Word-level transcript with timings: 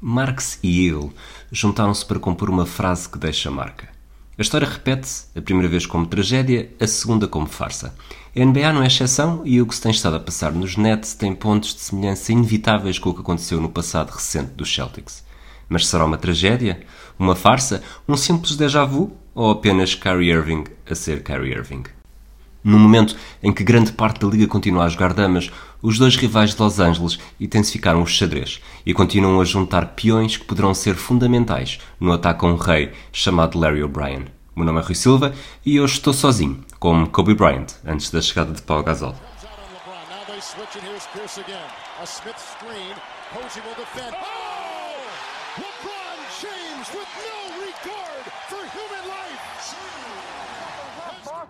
Marx 0.00 0.58
e 0.62 0.86
Hegel 0.86 1.12
juntaram-se 1.52 2.06
para 2.06 2.18
compor 2.18 2.48
uma 2.48 2.64
frase 2.64 3.08
que 3.08 3.18
deixa 3.18 3.50
marca. 3.50 3.88
A 4.38 4.42
história 4.42 4.66
repete-se, 4.66 5.26
a 5.36 5.42
primeira 5.42 5.68
vez 5.68 5.84
como 5.84 6.06
tragédia, 6.06 6.70
a 6.80 6.86
segunda 6.86 7.28
como 7.28 7.46
farsa. 7.46 7.94
A 8.34 8.40
NBA 8.42 8.72
não 8.72 8.82
é 8.82 8.86
exceção 8.86 9.42
e 9.44 9.60
o 9.60 9.66
que 9.66 9.74
se 9.74 9.82
tem 9.82 9.90
estado 9.90 10.16
a 10.16 10.20
passar 10.20 10.52
nos 10.52 10.78
Nets 10.78 11.12
tem 11.12 11.34
pontos 11.34 11.74
de 11.74 11.80
semelhança 11.80 12.32
inevitáveis 12.32 12.98
com 12.98 13.10
o 13.10 13.14
que 13.14 13.20
aconteceu 13.20 13.60
no 13.60 13.68
passado 13.68 14.10
recente 14.10 14.52
dos 14.52 14.74
Celtics. 14.74 15.22
Mas 15.68 15.86
será 15.86 16.06
uma 16.06 16.16
tragédia? 16.16 16.80
Uma 17.18 17.36
farsa? 17.36 17.82
Um 18.08 18.16
simples 18.16 18.56
déjà 18.56 18.82
vu? 18.84 19.12
Ou 19.34 19.50
apenas 19.50 19.94
Kyrie 19.94 20.30
Irving 20.30 20.64
a 20.90 20.94
ser 20.94 21.22
Kyrie 21.22 21.52
Irving? 21.52 21.84
No 22.62 22.78
momento 22.78 23.16
em 23.42 23.52
que 23.52 23.64
grande 23.64 23.92
parte 23.92 24.20
da 24.20 24.28
liga 24.28 24.46
continua 24.46 24.84
a 24.84 24.88
jogar 24.88 25.14
damas, 25.14 25.50
os 25.82 25.98
dois 25.98 26.16
rivais 26.16 26.54
de 26.54 26.60
Los 26.60 26.78
Angeles 26.78 27.18
intensificaram 27.40 28.02
os 28.02 28.10
xadrez 28.10 28.60
e 28.84 28.92
continuam 28.92 29.40
a 29.40 29.44
juntar 29.44 29.94
peões 29.94 30.36
que 30.36 30.44
poderão 30.44 30.74
ser 30.74 30.94
fundamentais 30.94 31.78
no 31.98 32.12
ataque 32.12 32.44
a 32.44 32.48
um 32.48 32.56
rei 32.56 32.92
chamado 33.12 33.58
Larry 33.58 33.82
O'Brien. 33.82 34.26
Meu 34.54 34.66
nome 34.66 34.80
é 34.80 34.82
Rui 34.82 34.94
Silva 34.94 35.32
e 35.64 35.80
hoje 35.80 35.94
estou 35.94 36.12
sozinho, 36.12 36.62
como 36.78 37.08
Kobe 37.08 37.34
Bryant, 37.34 37.68
antes 37.82 38.10
da 38.10 38.20
chegada 38.20 38.52
de 38.52 38.60
Paul 38.60 38.82
Gasol. 38.82 39.14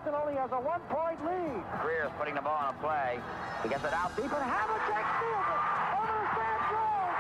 Boston 0.01 0.21
only 0.23 0.35
has 0.41 0.51
a 0.53 0.61
one-point 0.61 1.21
lead. 1.29 1.61
Greer 1.83 2.05
is 2.07 2.13
putting 2.17 2.35
the 2.35 2.41
ball 2.41 2.57
on 2.57 2.73
a 2.73 2.79
play. 2.81 3.21
He 3.63 3.69
gets 3.69 3.85
it 3.85 3.93
out 3.93 4.17
deep, 4.17 4.33
and 4.33 4.45
Havlicek 4.49 5.05
steals 5.21 5.45
it. 5.45 5.61
Over 5.93 6.17
the 6.17 6.25
stand 6.33 6.61
throws. 6.73 7.17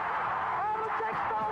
Havlicek 0.57 1.17
stole 1.29 1.50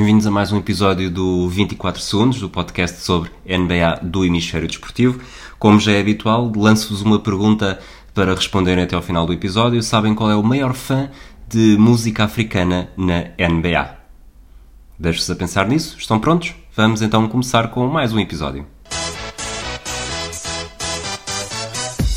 Bem-vindos 0.00 0.26
a 0.26 0.30
mais 0.30 0.50
um 0.50 0.56
episódio 0.56 1.10
do 1.10 1.46
24 1.50 2.00
Segundos, 2.00 2.40
do 2.40 2.48
podcast 2.48 3.02
sobre 3.02 3.30
NBA 3.44 4.00
do 4.02 4.24
Hemisfério 4.24 4.66
Desportivo. 4.66 5.20
Como 5.58 5.78
já 5.78 5.92
é 5.92 6.00
habitual, 6.00 6.50
lanço-vos 6.56 7.02
uma 7.02 7.18
pergunta 7.18 7.78
para 8.14 8.34
responderem 8.34 8.82
até 8.82 8.96
ao 8.96 9.02
final 9.02 9.26
do 9.26 9.34
episódio. 9.34 9.82
Sabem 9.82 10.14
qual 10.14 10.30
é 10.30 10.34
o 10.34 10.42
maior 10.42 10.72
fã 10.72 11.10
de 11.46 11.76
música 11.78 12.24
africana 12.24 12.88
na 12.96 13.24
NBA? 13.38 13.94
Deixo-vos 14.98 15.30
a 15.30 15.36
pensar 15.36 15.68
nisso. 15.68 15.98
Estão 15.98 16.18
prontos? 16.18 16.54
Vamos 16.74 17.02
então 17.02 17.28
começar 17.28 17.68
com 17.68 17.86
mais 17.86 18.10
um 18.10 18.18
episódio. 18.18 18.66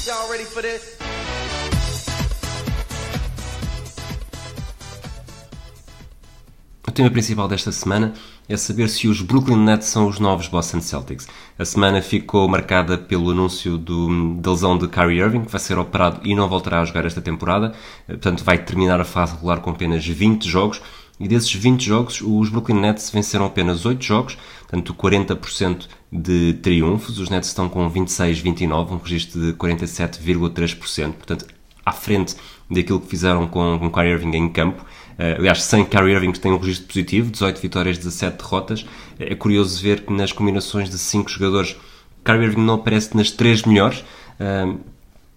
Y'all 0.07 0.31
ready 0.31 0.45
for 0.45 0.61
this? 0.63 1.02
Tema 6.93 7.09
principal 7.09 7.47
desta 7.47 7.71
semana 7.71 8.13
é 8.47 8.55
saber 8.55 8.87
se 8.87 9.07
os 9.07 9.21
Brooklyn 9.21 9.57
Nets 9.57 9.87
são 9.87 10.07
os 10.07 10.19
novos 10.19 10.47
Boston 10.47 10.79
Celtics. 10.79 11.27
A 11.57 11.65
semana 11.65 12.01
ficou 12.01 12.47
marcada 12.47 12.97
pelo 12.97 13.31
anúncio 13.31 13.77
do, 13.77 14.35
da 14.35 14.51
lesão 14.51 14.77
de 14.77 14.87
Kyrie 14.87 15.19
Irving, 15.19 15.43
que 15.45 15.51
vai 15.51 15.59
ser 15.59 15.77
operado 15.79 16.21
e 16.23 16.35
não 16.35 16.47
voltará 16.47 16.81
a 16.81 16.85
jogar 16.85 17.05
esta 17.05 17.21
temporada. 17.21 17.73
Portanto, 18.05 18.43
vai 18.43 18.59
terminar 18.59 19.01
a 19.01 19.05
fase 19.05 19.33
regular 19.33 19.59
com 19.59 19.71
apenas 19.71 20.05
20 20.05 20.47
jogos. 20.47 20.81
E 21.19 21.27
desses 21.27 21.53
20 21.53 21.83
jogos, 21.83 22.21
os 22.21 22.49
Brooklyn 22.49 22.79
Nets 22.79 23.09
venceram 23.09 23.45
apenas 23.45 23.85
8 23.85 24.03
jogos, 24.03 24.37
portanto 24.61 24.93
40% 24.93 25.87
de 26.11 26.53
triunfos. 26.55 27.19
Os 27.19 27.29
Nets 27.29 27.49
estão 27.49 27.69
com 27.69 27.89
26-29, 27.89 28.91
um 28.91 28.97
registro 28.97 29.39
de 29.39 29.53
47,3%, 29.53 31.13
portanto 31.13 31.45
à 31.85 31.91
frente 31.91 32.35
daquilo 32.69 32.99
que 32.99 33.07
fizeram 33.07 33.47
com, 33.47 33.77
com 33.79 33.91
Kyrie 33.91 34.11
Irving 34.11 34.35
em 34.35 34.49
campo. 34.49 34.83
Uh, 35.17 35.39
aliás, 35.39 35.63
sem 35.63 35.85
Kyrie 35.85 36.13
Irving 36.13 36.31
que 36.31 36.39
tem 36.39 36.51
um 36.51 36.57
registro 36.57 36.87
positivo, 36.87 37.31
18 37.31 37.61
vitórias, 37.61 37.97
17 37.97 38.37
derrotas. 38.37 38.85
É 39.19 39.35
curioso 39.35 39.81
ver 39.81 40.01
que 40.01 40.13
nas 40.13 40.31
combinações 40.31 40.89
de 40.89 40.97
5 40.97 41.29
jogadores, 41.29 41.75
Kyrie 42.23 42.45
Irving 42.45 42.61
não 42.61 42.75
aparece 42.75 43.15
nas 43.15 43.31
3 43.31 43.63
melhores. 43.63 43.99
Uh, 44.39 44.79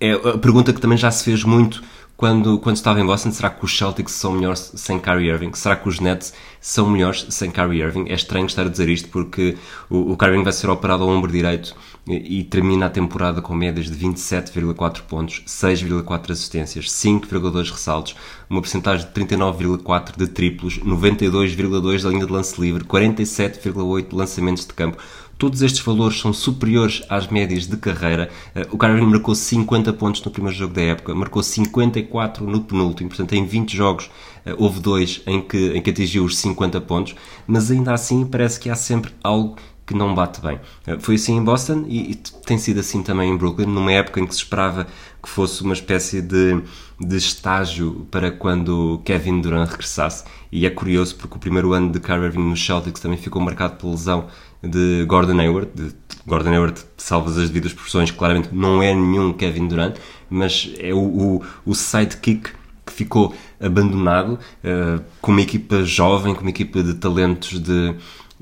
é 0.00 0.12
a 0.12 0.38
pergunta 0.38 0.72
que 0.72 0.80
também 0.80 0.98
já 0.98 1.10
se 1.10 1.24
fez 1.24 1.42
muito 1.42 1.82
quando, 2.16 2.58
quando 2.58 2.76
estava 2.76 2.98
em 2.98 3.04
Boston, 3.04 3.30
será 3.30 3.50
que 3.50 3.62
os 3.64 3.76
Celtics 3.76 4.12
são 4.14 4.32
melhores 4.32 4.72
sem 4.74 4.98
Kyrie 4.98 5.28
Irving? 5.28 5.52
Será 5.52 5.76
que 5.76 5.86
os 5.86 6.00
Nets 6.00 6.32
são 6.66 6.90
melhores 6.90 7.24
sem 7.30 7.48
Kyrie 7.48 7.80
Irving? 7.80 8.06
É 8.08 8.14
estranho 8.14 8.46
estar 8.46 8.66
a 8.66 8.68
dizer 8.68 8.88
isto 8.88 9.08
porque 9.08 9.56
o, 9.88 10.10
o 10.10 10.16
Kyrie 10.16 10.32
Irving 10.32 10.42
vai 10.42 10.52
ser 10.52 10.68
operado 10.68 11.04
ao 11.04 11.08
ombro 11.08 11.30
direito 11.30 11.76
e, 12.04 12.40
e 12.40 12.44
termina 12.44 12.86
a 12.86 12.90
temporada 12.90 13.40
com 13.40 13.54
médias 13.54 13.86
de 13.86 13.94
27,4 13.96 15.02
pontos, 15.02 15.44
6,4 15.46 16.32
assistências, 16.32 16.86
5,2 16.86 17.70
ressaltos, 17.70 18.16
uma 18.50 18.60
porcentagem 18.60 19.06
de 19.06 19.12
39,4 19.12 20.16
de 20.16 20.26
triplos, 20.26 20.80
92,2 20.80 22.02
da 22.02 22.08
linha 22.08 22.26
de 22.26 22.32
lance 22.32 22.60
livre, 22.60 22.82
47,8 22.82 24.08
de 24.08 24.16
lançamentos 24.16 24.66
de 24.66 24.72
campo. 24.72 24.98
Todos 25.38 25.60
estes 25.60 25.82
valores 25.82 26.18
são 26.18 26.32
superiores 26.32 27.02
às 27.10 27.28
médias 27.28 27.66
de 27.66 27.76
carreira. 27.76 28.30
O 28.72 28.78
Kyrie 28.78 29.02
marcou 29.02 29.34
50 29.34 29.92
pontos 29.92 30.24
no 30.24 30.30
primeiro 30.30 30.56
jogo 30.56 30.72
da 30.72 30.80
época, 30.80 31.14
marcou 31.14 31.42
54 31.42 32.44
no 32.44 32.62
penúltimo, 32.62 33.10
portanto 33.10 33.34
em 33.34 33.44
20 33.44 33.76
jogos 33.76 34.10
houve 34.56 34.80
dois 34.80 35.22
em 35.26 35.40
que, 35.40 35.72
em 35.76 35.82
que 35.82 35.90
atingiu 35.90 36.24
os 36.24 36.38
50 36.38 36.80
pontos, 36.82 37.14
mas 37.46 37.70
ainda 37.70 37.92
assim 37.92 38.24
parece 38.24 38.60
que 38.60 38.70
há 38.70 38.74
sempre 38.74 39.12
algo 39.22 39.56
que 39.86 39.94
não 39.94 40.14
bate 40.14 40.40
bem. 40.40 40.58
Foi 40.98 41.14
assim 41.14 41.36
em 41.36 41.44
Boston 41.44 41.84
e, 41.86 42.10
e, 42.10 42.14
tem 42.14 42.58
sido 42.58 42.80
assim 42.80 43.02
também 43.02 43.30
em 43.30 43.36
Brooklyn, 43.36 43.66
numa 43.66 43.92
época 43.92 44.20
em 44.20 44.26
que 44.26 44.34
se 44.34 44.40
esperava 44.40 44.86
que 45.22 45.28
fosse 45.28 45.62
uma 45.62 45.74
espécie 45.74 46.20
de, 46.20 46.60
de 47.00 47.16
estágio 47.16 48.06
para 48.10 48.32
quando 48.32 49.00
Kevin 49.04 49.40
Durant 49.40 49.70
regressasse. 49.70 50.24
E 50.50 50.66
é 50.66 50.70
curioso 50.70 51.14
porque 51.14 51.36
o 51.36 51.38
primeiro 51.38 51.72
ano 51.72 51.92
de 51.92 52.00
Kyrie 52.00 52.24
Irving 52.24 52.50
nos 52.50 52.64
Celtics 52.64 53.00
também 53.00 53.16
ficou 53.16 53.40
marcado 53.40 53.76
pela 53.76 53.92
lesão 53.92 54.26
de 54.62 55.04
Gordon 55.06 55.38
Hayward. 55.38 55.70
De 55.72 55.94
Gordon 56.26 56.50
Hayward, 56.50 56.80
salvas 56.96 57.38
as 57.38 57.48
devidas 57.48 57.72
proporções, 57.72 58.10
claramente 58.10 58.48
não 58.52 58.82
é 58.82 58.92
nenhum 58.92 59.32
Kevin 59.32 59.68
Durant, 59.68 59.96
mas 60.28 60.72
é 60.78 60.92
o, 60.92 60.98
o, 60.98 61.42
o 61.64 61.74
sidekick 61.74 62.50
que 62.84 62.92
ficou 62.92 63.34
abandonado 63.60 64.38
uh, 64.64 65.02
com 65.20 65.32
uma 65.32 65.40
equipa 65.40 65.82
jovem, 65.84 66.34
com 66.34 66.40
uma 66.42 66.50
equipa 66.50 66.82
de 66.82 66.94
talentos 66.94 67.60
de 67.60 67.94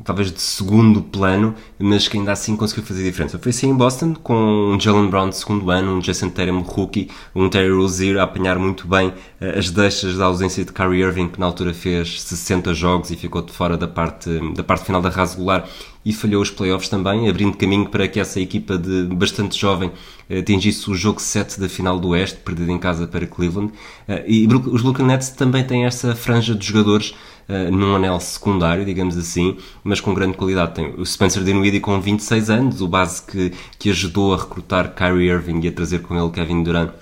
talvez 0.03 0.33
de 0.33 0.41
segundo 0.41 1.03
plano, 1.03 1.55
mas 1.79 2.09
que 2.09 2.19
ainda 2.19 2.33
assim 2.33 2.57
conseguiu 2.57 2.83
fazer 2.83 3.05
diferença. 3.05 3.39
Foi 3.39 3.51
assim 3.51 3.69
em 3.69 3.75
Boston, 3.75 4.15
com 4.15 4.35
um 4.75 4.81
Jalen 4.81 5.09
Brown 5.09 5.29
de 5.29 5.37
segundo 5.37 5.71
ano, 5.71 5.97
um 5.97 6.01
Jason 6.01 6.31
Tatum 6.31 6.61
rookie, 6.63 7.09
um 7.35 7.49
Terry 7.49 7.71
Rozier 7.71 8.19
a 8.19 8.25
apanhar 8.25 8.59
muito 8.59 8.89
bem 8.89 9.09
uh, 9.09 9.59
as 9.59 9.71
deixas 9.71 10.17
da 10.17 10.25
ausência 10.25 10.65
de 10.65 10.73
Kyrie 10.73 11.03
Irving, 11.03 11.29
que 11.29 11.39
na 11.39 11.47
altura 11.47 11.73
fez 11.73 12.23
60 12.23 12.75
jogos 12.75 13.11
e 13.11 13.17
ficou 13.17 13.43
de 13.43 13.53
fora 13.53 13.77
da 13.77 13.87
parte, 13.87 14.31
da 14.55 14.65
parte 14.65 14.85
final 14.85 15.01
da 15.01 15.11
regular 15.11 15.69
e 16.05 16.13
falhou 16.13 16.43
os 16.43 16.51
playoffs 16.51 16.89
também, 16.89 17.29
abrindo 17.29 17.57
caminho 17.57 17.89
para 17.89 18.07
que 18.07 18.21
essa 18.21 18.41
equipa 18.41 18.77
de 18.77 19.05
bastante 19.05 19.59
jovem 19.59 19.91
atingisse 20.31 20.91
o 20.91 20.95
jogo 20.95 21.21
7 21.21 21.59
da 21.59 21.69
final 21.69 21.99
do 21.99 22.09
Oeste, 22.09 22.39
perdido 22.41 22.71
em 22.71 22.79
casa 22.79 23.07
para 23.07 23.27
Cleveland. 23.27 23.73
E 24.27 24.47
os 24.47 24.83
Brooklyn 24.83 25.07
Nets 25.07 25.31
também 25.31 25.65
têm 25.65 25.85
essa 25.85 26.15
franja 26.15 26.55
de 26.55 26.67
jogadores 26.67 27.15
Uh, 27.47 27.71
num 27.71 27.95
anel 27.95 28.19
secundário, 28.21 28.87
digamos 28.87 29.19
assim, 29.19 29.59
mas 29.83 30.01
com 30.01 30.15
grande 30.15 30.35
qualidade. 30.35 30.77
Tem 30.77 30.95
o 30.97 31.05
Spencer 31.05 31.45
Dinwiddie 31.45 31.79
com 31.79 32.01
26 32.01 32.49
anos, 32.49 32.81
o 32.81 32.89
base 32.89 33.21
que, 33.21 33.53
que 33.79 33.91
ajudou 33.91 34.33
a 34.33 34.39
recrutar 34.39 34.95
Kyrie 34.95 35.29
Irving 35.29 35.61
e 35.63 35.69
a 35.69 35.73
trazer 35.73 36.01
com 36.01 36.19
ele 36.19 36.31
Kevin 36.31 36.63
Durant 36.63 36.93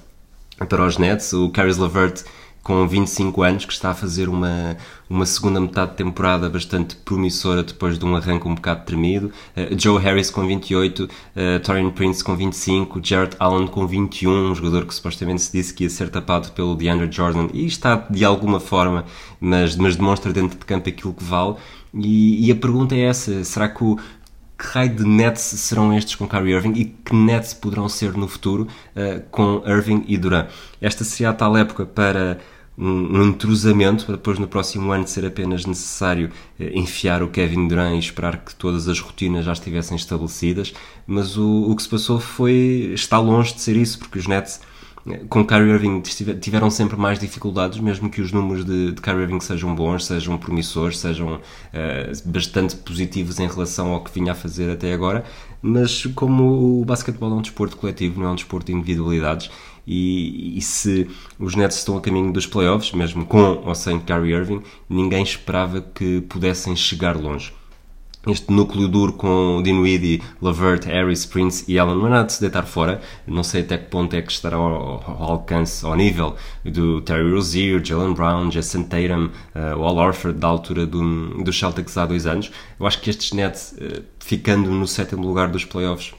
para 0.69 0.85
os 0.85 0.99
Nets, 0.99 1.33
o 1.33 1.49
Caris 1.51 1.79
LeVert 1.79 2.25
com 2.63 2.87
25 2.87 3.43
anos, 3.43 3.65
que 3.65 3.73
está 3.73 3.91
a 3.91 3.95
fazer 3.95 4.29
uma, 4.29 4.77
uma 5.11 5.27
segunda 5.27 5.61
metade 5.61 5.93
de 5.93 5.97
temporada 5.97 6.49
bastante 6.49 6.95
promissora 6.97 7.63
depois 7.63 7.99
de 7.99 8.05
um 8.05 8.15
arranque 8.15 8.47
um 8.47 8.55
bocado 8.55 8.85
tremido. 8.85 9.33
Uh, 9.57 9.79
Joe 9.79 10.01
Harris 10.01 10.31
com 10.31 10.47
28, 10.47 11.05
uh, 11.05 11.09
Torian 11.63 11.91
Prince 11.91 12.23
com 12.23 12.37
25, 12.37 13.01
Jarrett 13.03 13.37
Allen 13.39 13.67
com 13.67 13.87
21, 13.87 14.51
um 14.51 14.55
jogador 14.55 14.87
que 14.87 14.95
supostamente 14.95 15.43
se 15.43 15.53
disse 15.53 15.75
que 15.75 15.85
ia 15.85 15.91
ser 15.91 16.09
tapado 16.09 16.53
pelo 16.53 16.75
DeAndre 16.75 17.11
Jordan 17.11 17.49
e 17.53 17.67
está 17.67 17.97
de 18.09 18.25
alguma 18.25 18.61
forma, 18.61 19.05
mas, 19.41 19.77
mas 19.77 19.97
demonstra 19.97 20.33
dentro 20.33 20.59
de 20.59 20.65
campo 20.65 20.89
aquilo 20.89 21.13
que 21.13 21.25
vale. 21.25 21.57
E, 21.95 22.47
e 22.47 22.51
a 22.51 22.55
pergunta 22.55 22.95
é 22.95 23.01
essa: 23.01 23.45
será 23.45 23.69
que 23.69 23.85
o, 23.85 23.99
que 24.63 24.69
raio 24.69 24.95
de 24.95 25.05
Nets 25.05 25.43
serão 25.43 25.93
estes 25.93 26.15
com 26.15 26.29
Kyrie 26.29 26.55
Irving 26.55 26.73
e 26.77 26.85
que 26.85 27.13
Nets 27.13 27.53
poderão 27.53 27.89
ser 27.89 28.13
no 28.13 28.29
futuro 28.29 28.69
uh, 28.95 29.21
com 29.29 29.61
Irving 29.67 30.05
e 30.07 30.17
Durant. 30.17 30.49
Esta 30.81 31.03
seria 31.03 31.31
a 31.31 31.33
tal 31.33 31.57
época 31.57 31.85
para 31.85 32.39
um, 32.79 33.25
entrosamento, 33.25 34.07
para 34.07 34.15
depois 34.15 34.39
no 34.39 34.47
próximo 34.47 34.93
ano 34.93 35.07
ser 35.07 35.27
apenas 35.27 35.67
necessário 35.67 36.31
uh, 36.61 36.79
enfiar 36.79 37.25
o 37.25 37.29
Kevin 37.29 37.67
Durant 37.67 37.97
e 37.97 37.99
esperar 37.99 38.39
que 38.39 38.55
todas 38.55 38.89
as 38.89 39.01
rotinas 39.01 39.45
já 39.45 39.53
estivessem 39.53 39.97
estabelecidas, 39.97 40.73
mas 41.09 41.37
o, 41.37 41.69
o 41.69 41.75
que 41.75 41.83
se 41.83 41.89
passou 41.89 42.21
foi, 42.21 42.93
está 42.95 43.19
longe 43.19 43.55
de 43.55 43.61
ser 43.61 43.77
isso, 43.77 43.99
porque 43.99 44.21
os 44.21 44.29
Nets 44.29 44.61
com 45.29 45.45
Kyrie 45.45 45.73
Irving 45.73 46.01
tiveram 46.41 46.71
sempre 46.71 46.97
mais 46.97 47.19
dificuldades, 47.19 47.81
mesmo 47.81 48.09
que 48.09 48.21
os 48.21 48.31
números 48.31 48.65
de, 48.65 48.93
de 48.93 49.03
Kyrie 49.03 49.23
Irving 49.23 49.41
sejam 49.41 49.75
bons, 49.75 50.07
sejam 50.07 50.39
promissores, 50.39 50.99
sejam 50.99 51.35
uh, 51.35 52.29
bastante 52.29 52.77
positivos 52.77 53.41
em 53.41 53.49
relação 53.49 53.93
ao 53.93 54.05
que 54.05 54.13
vinha 54.13 54.33
a 54.33 54.35
fazer 54.35 54.71
até 54.71 54.93
agora. 54.93 55.25
Mas 55.61 56.07
como 56.07 56.81
o 56.81 56.85
basquetebol 56.85 57.33
é 57.33 57.35
um 57.35 57.43
desporto 57.43 57.77
coletivo, 57.77 58.21
não 58.21 58.29
é 58.29 58.33
um 58.33 58.37
desporto 58.37 58.67
de 58.67 58.79
individualidades, 58.79 59.51
e, 59.85 60.57
e, 60.57 60.61
se 60.61 61.11
os 61.41 61.57
Nets 61.57 61.79
estão 61.79 61.97
a 61.97 62.01
caminho 62.01 62.33
dos 62.33 62.47
playoffs, 62.47 62.93
mesmo 62.93 63.27
com 63.27 63.63
ou 63.65 63.75
sem 63.75 63.99
Kyrie 63.99 64.33
Irving, 64.33 64.63
ninguém 64.89 65.25
esperava 65.25 65.81
que 65.81 66.21
pudessem 66.21 66.77
chegar 66.77 67.17
longe 67.17 67.53
este 68.27 68.53
núcleo 68.53 68.87
duro 68.87 69.13
com 69.15 69.61
Dinwiddie, 69.63 70.23
Lavert, 70.41 70.87
Harris, 70.87 71.27
Prince 71.27 71.65
e 71.67 71.79
Allen 71.79 71.97
não 71.97 72.07
é 72.07 72.11
nada 72.11 72.27
de 72.27 72.35
se 72.35 72.41
deitar 72.41 72.65
fora. 72.65 73.01
Não 73.27 73.43
sei 73.43 73.63
até 73.63 73.77
que 73.79 73.91
ponto 73.91 74.15
é 74.15 74.23
que 74.23 74.31
estará 74.31 74.57
ao, 74.57 75.03
ao 75.05 75.33
alcance, 75.33 75.85
ao 75.85 75.97
nível 75.97 76.37
do 76.65 77.01
Terry 77.01 77.31
Rozier, 77.33 77.85
Jalen 77.85 78.15
Brown, 78.15 78.49
Jason 78.49 78.85
Tatum, 78.85 79.31
uh, 79.55 79.83
Al 79.83 79.97
Orford 79.97 80.39
da 80.39 80.47
altura 80.47 80.87
do, 80.87 81.43
do 81.43 81.53
Celtics 81.53 81.97
há 81.97 82.07
dois 82.07 82.27
anos. 82.27 82.53
Eu 82.79 82.87
acho 82.87 83.01
que 83.01 83.11
estes 83.11 83.33
Nets, 83.33 83.75
uh, 83.79 84.03
ficando 84.21 84.71
no 84.71 84.87
sétimo 84.87 85.27
lugar 85.27 85.49
dos 85.49 85.65
playoffs, 85.65 86.15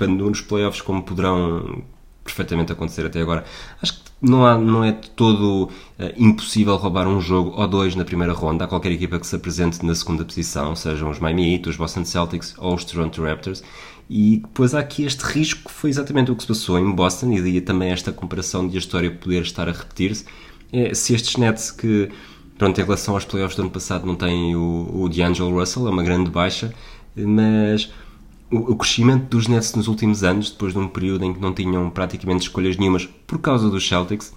nos 0.00 0.40
playoffs 0.42 0.82
como 0.82 1.02
poderão 1.02 1.82
perfeitamente 2.22 2.72
acontecer 2.72 3.06
até 3.06 3.20
agora, 3.20 3.44
acho 3.80 3.94
que 3.94 4.05
não, 4.20 4.46
há, 4.46 4.56
não 4.56 4.82
é 4.82 4.92
todo 4.92 5.64
uh, 5.64 5.70
impossível 6.16 6.76
roubar 6.76 7.06
um 7.06 7.20
jogo 7.20 7.52
ou 7.60 7.66
dois 7.68 7.94
na 7.94 8.04
primeira 8.04 8.32
ronda 8.32 8.64
a 8.64 8.68
qualquer 8.68 8.92
equipa 8.92 9.18
que 9.18 9.26
se 9.26 9.36
apresente 9.36 9.84
na 9.84 9.94
segunda 9.94 10.24
posição, 10.24 10.74
sejam 10.74 11.10
os 11.10 11.18
Miami 11.18 11.54
Heat, 11.54 11.68
os 11.68 11.76
Boston 11.76 12.04
Celtics 12.04 12.54
ou 12.58 12.74
os 12.74 12.84
Toronto 12.84 13.22
Raptors. 13.22 13.62
E 14.08 14.38
depois 14.38 14.74
há 14.74 14.80
aqui 14.80 15.04
este 15.04 15.22
risco 15.22 15.68
que 15.68 15.72
foi 15.72 15.90
exatamente 15.90 16.30
o 16.30 16.36
que 16.36 16.42
se 16.42 16.48
passou 16.48 16.78
em 16.78 16.90
Boston, 16.92 17.32
e 17.32 17.42
daí 17.42 17.60
também 17.60 17.90
esta 17.90 18.12
comparação 18.12 18.66
de 18.66 18.76
a 18.76 18.78
história 18.78 19.10
poder 19.10 19.42
estar 19.42 19.68
a 19.68 19.72
repetir-se. 19.72 20.24
É, 20.72 20.94
se 20.94 21.14
estes 21.14 21.36
Nets 21.36 21.70
que, 21.70 22.08
pronto, 22.56 22.80
em 22.80 22.84
relação 22.84 23.14
aos 23.14 23.24
playoffs 23.24 23.56
do 23.56 23.62
ano 23.62 23.70
passado, 23.70 24.06
não 24.06 24.14
têm 24.14 24.54
o, 24.54 24.90
o 24.94 25.08
D'Angelo 25.08 25.58
Russell, 25.58 25.88
é 25.88 25.90
uma 25.90 26.04
grande 26.04 26.30
baixa, 26.30 26.72
mas 27.16 27.90
o, 28.50 28.76
crescimento 28.76 29.28
dos 29.28 29.48
Nets 29.48 29.74
nos 29.74 29.88
últimos 29.88 30.22
anos, 30.22 30.50
depois 30.50 30.72
de 30.72 30.78
um 30.78 30.88
período 30.88 31.24
em 31.24 31.34
que 31.34 31.40
não 31.40 31.52
tinham 31.52 31.88
praticamente 31.90 32.42
escolhas 32.42 32.76
nenhumas 32.76 33.06
por 33.26 33.38
causa 33.38 33.68
dos 33.68 33.86
Celtics, 33.86 34.32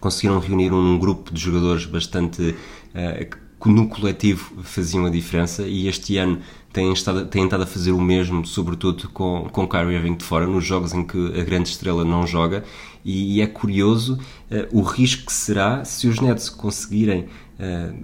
conseguiram 0.00 0.38
reunir 0.38 0.72
um 0.72 0.98
grupo 0.98 1.32
de 1.32 1.40
jogadores 1.40 1.84
bastante 1.84 2.54
uh, 2.94 3.36
que 3.60 3.68
no 3.68 3.88
coletivo 3.88 4.62
faziam 4.62 5.06
a 5.06 5.10
diferença 5.10 5.62
e 5.62 5.88
este 5.88 6.18
ano 6.18 6.38
têm 6.72 6.92
estado, 6.92 7.26
têm 7.26 7.44
estado 7.44 7.62
a 7.62 7.66
fazer 7.66 7.92
o 7.92 8.00
mesmo, 8.00 8.44
sobretudo 8.44 9.08
com, 9.08 9.48
com 9.50 9.66
Kyrie 9.66 9.96
Irving 9.96 10.14
de 10.14 10.24
fora, 10.24 10.46
nos 10.46 10.64
jogos 10.64 10.92
em 10.92 11.02
que 11.02 11.40
a 11.40 11.42
grande 11.42 11.70
estrela 11.70 12.04
não 12.04 12.26
joga. 12.26 12.64
E, 13.04 13.40
é 13.40 13.46
curioso 13.46 14.18
uh, 14.50 14.78
o 14.78 14.82
risco 14.82 15.26
que 15.26 15.32
será 15.32 15.84
se 15.84 16.08
os 16.08 16.20
Nets 16.20 16.48
conseguirem 16.48 17.26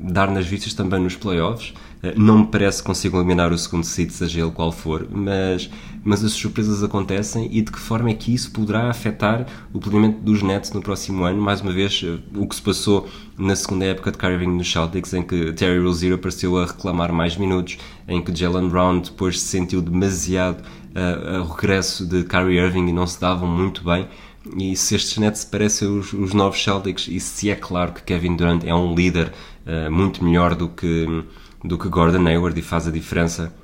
dar 0.00 0.31
nas 0.31 0.46
vistas 0.46 0.72
também 0.72 0.99
nos 0.99 1.14
playoffs 1.14 1.75
eh, 2.02 2.14
não 2.16 2.40
me 2.40 2.46
parece 2.46 2.82
que 2.82 2.87
consigam 2.87 3.20
eliminar 3.20 3.52
o 3.52 3.58
segundo 3.58 3.84
seed, 3.84 4.10
seja 4.10 4.40
ele 4.40 4.50
qual 4.50 4.72
for, 4.72 5.06
mas, 5.08 5.70
mas 6.02 6.25
as 6.25 6.32
surpresas 6.32 6.82
acontecem 6.82 7.49
e 7.52 7.62
de 7.62 7.70
que 7.70 7.78
forma 7.78 8.10
é 8.10 8.14
que 8.14 8.34
isso 8.34 8.50
poderá 8.50 8.90
afetar 8.90 9.46
o 9.72 9.78
planeamento 9.78 10.19
dos 10.20 10.43
Nets 10.43 10.72
no 10.72 10.82
próximo 10.82 11.22
ano? 11.25 11.40
Mais 11.40 11.60
uma 11.60 11.72
vez, 11.72 12.02
eh, 12.04 12.19
o 12.37 12.46
que 12.46 12.56
se 12.56 12.62
passou 12.62 13.08
na 13.38 13.54
segunda 13.54 13.84
época 13.84 14.10
de 14.10 14.26
Irving 14.26 14.56
nos 14.56 14.70
Celtics, 14.70 15.14
em 15.14 15.22
que 15.22 15.52
Terry 15.52 15.78
Rozier 15.78 16.14
apareceu 16.14 16.58
a 16.58 16.66
reclamar 16.66 17.12
mais 17.12 17.37
minutos, 17.37 17.78
em 18.08 18.20
que 18.20 18.34
Jalen 18.34 18.69
Brown 18.69 18.98
depois 19.00 19.40
se 19.40 19.46
sentiu 19.46 19.81
demasiado 19.81 20.60
uh, 20.60 21.38
ao 21.38 21.46
regresso 21.46 22.06
de 22.06 22.25
Kyrie 22.25 22.58
Irving 22.58 22.88
e 22.88 22.93
não 22.93 23.06
se 23.06 23.20
davam 23.20 23.48
muito 23.48 23.82
bem. 23.84 24.08
E 24.56 24.76
se 24.76 24.96
estes 24.96 25.18
Nets 25.18 25.44
parecem 25.44 25.88
os, 25.88 26.12
os 26.12 26.34
novos 26.34 26.62
Celtics, 26.62 27.06
e 27.08 27.20
se 27.20 27.50
é 27.50 27.54
claro 27.54 27.92
que 27.92 28.02
Kevin 28.02 28.36
Durant 28.36 28.64
é 28.64 28.74
um 28.74 28.94
líder 28.94 29.32
uh, 29.66 29.90
muito 29.90 30.24
melhor 30.24 30.54
do 30.54 30.68
que 30.68 31.24
do 31.64 31.78
que 31.78 31.88
Gordon 31.88 32.26
Hayward 32.26 32.58
e 32.58 32.62
faz 32.62 32.88
a 32.88 32.90
diferença 32.90 33.54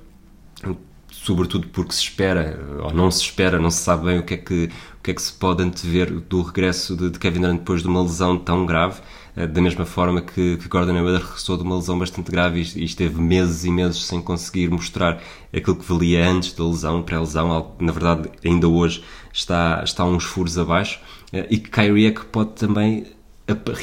sobretudo 1.10 1.68
porque 1.68 1.92
se 1.92 2.02
espera 2.02 2.58
ou 2.82 2.92
não 2.92 3.10
se 3.10 3.22
espera, 3.22 3.58
não 3.58 3.70
se 3.70 3.78
sabe 3.82 4.06
bem 4.06 4.18
o 4.18 4.22
que 4.22 4.34
é 4.34 4.36
que, 4.36 4.70
o 4.98 5.02
que, 5.02 5.10
é 5.10 5.14
que 5.14 5.22
se 5.22 5.32
pode 5.32 5.62
antever 5.62 6.10
do 6.10 6.42
regresso 6.42 6.96
de, 6.96 7.10
de 7.10 7.18
Kevin 7.18 7.40
Durant 7.40 7.58
depois 7.58 7.82
de 7.82 7.88
uma 7.88 8.02
lesão 8.02 8.38
tão 8.38 8.64
grave, 8.64 9.00
da 9.46 9.60
mesma 9.60 9.84
forma 9.84 10.20
que, 10.20 10.56
que 10.56 10.68
Gordon 10.68 10.96
Hayward 10.96 11.22
regressou 11.22 11.56
de 11.56 11.62
uma 11.62 11.76
lesão 11.76 11.98
bastante 11.98 12.30
grave 12.30 12.60
e, 12.60 12.80
e, 12.80 12.84
esteve 12.84 13.20
meses 13.20 13.64
e 13.64 13.70
meses 13.70 14.04
sem 14.04 14.20
conseguir 14.20 14.68
mostrar 14.70 15.22
aquilo 15.54 15.76
que 15.76 15.84
valia 15.84 16.28
antes 16.28 16.52
da 16.52 16.64
lesão, 16.64 17.02
pré-lesão, 17.02 17.50
algo 17.52 17.76
que 17.78 17.84
na 17.84 17.92
verdade 17.92 18.30
ainda 18.44 18.68
hoje 18.68 19.04
está, 19.32 19.82
está 19.84 20.04
uns 20.04 20.24
furos 20.24 20.58
abaixo, 20.58 21.00
eh, 21.32 21.46
e 21.50 21.58
que 21.58 21.70
Kyrie 21.70 22.06
é 22.06 22.10
que 22.10 22.24
pode 22.24 22.50
também 22.52 23.06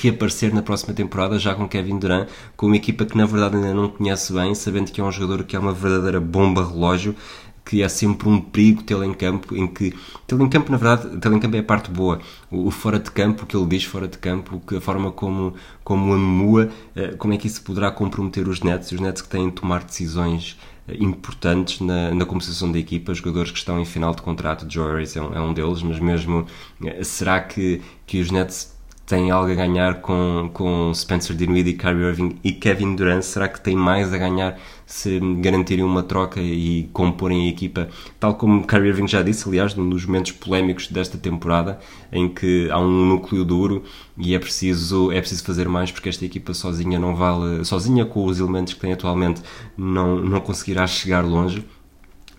reaparecer 0.01 0.53
na 0.53 0.61
próxima 0.61 0.93
temporada 0.93 1.39
já 1.39 1.55
com 1.55 1.67
Kevin 1.67 1.97
Durant, 1.97 2.27
com 2.55 2.67
uma 2.67 2.75
equipa 2.75 3.05
que 3.05 3.17
na 3.17 3.25
verdade 3.25 3.55
ainda 3.55 3.73
não 3.73 3.89
conhece 3.89 4.31
bem, 4.31 4.53
sabendo 4.53 4.91
que 4.91 5.01
é 5.01 5.03
um 5.03 5.11
jogador 5.11 5.43
que 5.43 5.55
é 5.55 5.59
uma 5.59 5.71
verdadeira 5.71 6.19
bomba 6.19 6.63
relógio, 6.67 7.15
que 7.65 7.81
é 7.81 7.89
sempre 7.89 8.29
um 8.29 8.39
perigo 8.39 8.83
tê-lo 8.83 9.03
em 9.03 9.13
campo, 9.13 9.55
em 9.55 9.65
que 9.65 9.93
tê-lo 10.27 10.43
em 10.43 10.49
campo, 10.49 10.71
na 10.71 10.77
verdade, 10.77 11.17
tê-lo 11.17 11.35
em 11.35 11.39
campo 11.39 11.55
é 11.55 11.59
a 11.59 11.63
parte 11.63 11.89
boa. 11.89 12.19
O, 12.51 12.67
o, 12.67 12.71
fora 12.71 12.99
de 12.99 13.09
campo, 13.09 13.43
o 13.43 13.47
que 13.47 13.57
ele 13.57 13.65
diz 13.65 13.83
fora 13.83 14.07
de 14.07 14.19
campo, 14.19 14.61
que 14.65 14.77
a 14.77 14.81
forma 14.81 15.11
como, 15.11 15.55
como 15.83 16.13
amua, 16.13 16.69
eh, 16.95 17.15
como 17.17 17.33
é 17.33 17.37
que 17.37 17.47
isso 17.47 17.63
poderá 17.63 17.89
comprometer 17.89 18.47
os 18.47 18.61
Nets, 18.61 18.91
os 18.91 18.99
Nets 18.99 19.23
que 19.23 19.29
têm 19.29 19.49
de 19.49 19.55
tomar 19.55 19.83
decisões 19.83 20.59
eh, 20.87 20.95
importantes 20.99 21.81
na, 21.81 22.13
na 22.13 22.25
composição 22.25 22.71
da 22.71 22.77
equipa, 22.77 23.13
jogadores 23.15 23.49
que 23.49 23.57
estão 23.57 23.79
em 23.79 23.85
final 23.85 24.13
de 24.13 24.21
contrato, 24.21 24.67
Joe 24.69 24.91
Harris 24.91 25.15
é 25.15 25.21
um, 25.21 25.33
é 25.33 25.41
um 25.41 25.51
deles, 25.51 25.81
mas 25.81 25.99
mesmo 25.99 26.45
eh, 26.83 27.03
será 27.03 27.39
que, 27.39 27.81
que 28.05 28.19
os 28.21 28.29
Nets 28.29 28.75
tem 29.05 29.29
algo 29.29 29.51
a 29.51 29.55
ganhar 29.55 30.01
com, 30.01 30.49
com 30.53 30.91
Spencer 30.93 31.35
Dinwiddie, 31.35 31.73
Kyrie 31.73 32.03
Irving 32.03 32.39
e 32.43 32.51
Kevin 32.51 32.95
Durant? 32.95 33.21
Será 33.21 33.47
que 33.47 33.61
tem 33.61 33.75
mais 33.75 34.11
a 34.13 34.17
ganhar 34.17 34.57
se 34.85 35.19
garantirem 35.39 35.83
uma 35.83 36.03
troca 36.03 36.39
e 36.41 36.89
comporem 36.93 37.47
a 37.47 37.49
equipa? 37.49 37.89
Tal 38.19 38.35
como 38.35 38.65
Kyrie 38.65 38.89
Irving 38.89 39.07
já 39.07 39.21
disse, 39.21 39.47
aliás, 39.47 39.75
num 39.75 39.89
dos 39.89 40.05
momentos 40.05 40.31
polémicos 40.31 40.87
desta 40.87 41.17
temporada, 41.17 41.79
em 42.11 42.27
que 42.29 42.69
há 42.69 42.79
um 42.79 43.05
núcleo 43.05 43.43
duro 43.43 43.83
e 44.17 44.35
é 44.35 44.39
preciso, 44.39 45.11
é 45.11 45.19
preciso 45.19 45.43
fazer 45.43 45.67
mais 45.67 45.91
porque 45.91 46.09
esta 46.09 46.25
equipa 46.25 46.53
sozinha 46.53 46.99
não 46.99 47.15
vale, 47.15 47.65
sozinha 47.65 48.05
com 48.05 48.25
os 48.25 48.39
elementos 48.39 48.73
que 48.73 48.79
tem 48.79 48.93
atualmente, 48.93 49.41
não, 49.77 50.17
não 50.17 50.39
conseguirá 50.39 50.85
chegar 50.87 51.25
longe. 51.25 51.65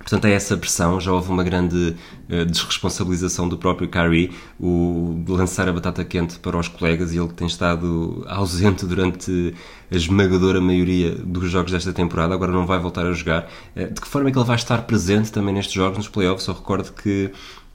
Portanto, 0.07 0.27
é 0.27 0.33
essa 0.35 0.57
pressão. 0.57 1.01
Já 1.01 1.11
houve 1.11 1.31
uma 1.31 1.43
grande 1.43 1.97
uh, 2.31 2.47
desresponsabilização 2.47 3.49
do 3.49 3.59
próprio 3.59 3.89
Kyrie, 3.89 4.31
o 4.59 5.21
lançar 5.27 5.69
a 5.69 5.73
batata 5.73 6.05
quente 6.05 6.39
para 6.39 6.57
os 6.57 6.69
colegas 6.69 7.13
e 7.13 7.19
ele 7.19 7.27
que 7.27 7.35
tem 7.35 7.49
estado 7.49 8.25
ausente 8.29 8.87
durante 8.87 9.53
a 9.91 9.97
esmagadora 9.97 10.61
maioria 10.61 11.11
dos 11.11 11.51
jogos 11.51 11.73
desta 11.73 11.93
temporada, 11.93 12.33
agora 12.35 12.53
não 12.53 12.65
vai 12.65 12.79
voltar 12.79 13.05
a 13.05 13.13
jogar. 13.13 13.51
Uh, 13.75 13.93
de 13.93 14.01
que 14.01 14.07
forma 14.07 14.29
é 14.29 14.33
que 14.33 14.39
ele 14.39 14.47
vai 14.47 14.55
estar 14.55 14.81
presente 14.83 15.33
também 15.33 15.53
nestes 15.53 15.75
jogos, 15.75 15.99
nos 15.99 16.09
playoffs? 16.09 16.47
Eu 16.47 16.55
recordo 16.55 16.93
que 16.93 17.33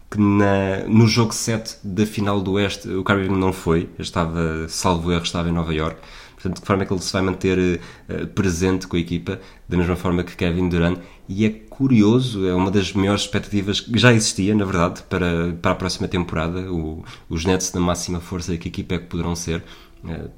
que 0.10 0.20
na, 0.20 0.84
no 0.90 1.08
jogo 1.08 1.34
7 1.34 1.78
da 1.82 2.06
final 2.06 2.42
do 2.42 2.52
Oeste 2.54 2.90
o 2.90 3.02
Kyrie 3.02 3.30
não 3.30 3.54
foi, 3.54 3.90
estava, 3.98 4.68
salvo 4.68 5.10
erro, 5.10 5.24
estava 5.24 5.48
em 5.48 5.54
Nova 5.54 5.74
York. 5.74 5.96
Portanto, 6.42 6.56
de 6.56 6.62
que 6.62 6.68
forma 6.68 6.84
é 6.84 6.86
que 6.86 6.94
ele 6.94 7.02
se 7.02 7.14
vai 7.14 7.22
manter 7.22 7.82
uh, 8.10 8.28
presente 8.28 8.88
com 8.88 8.96
a 8.96 9.00
equipa, 9.00 9.40
da 9.70 9.78
mesma 9.78 9.96
forma 9.96 10.24
que 10.24 10.36
Kevin 10.36 10.70
Durant. 10.70 10.98
E 11.30 11.46
é 11.46 11.50
curioso, 11.50 12.48
é 12.48 12.54
uma 12.54 12.72
das 12.72 12.94
maiores 12.94 13.22
expectativas 13.22 13.80
que 13.80 13.98
já 13.98 14.12
existia, 14.12 14.56
na 14.56 14.66
verdade, 14.66 15.04
para, 15.04 15.54
para 15.62 15.72
a 15.72 15.76
próxima 15.76 16.08
temporada. 16.08 16.72
O, 16.72 17.04
os 17.30 17.46
Nets 17.46 17.72
na 17.74 17.80
máxima 17.80 18.20
força 18.20 18.58
que 18.58 18.68
a 18.68 18.72
equipa 18.72 18.96
é 18.96 18.98
que 18.98 19.06
poderão 19.06 19.36
ser. 19.36 19.64
Uh, 20.04 20.30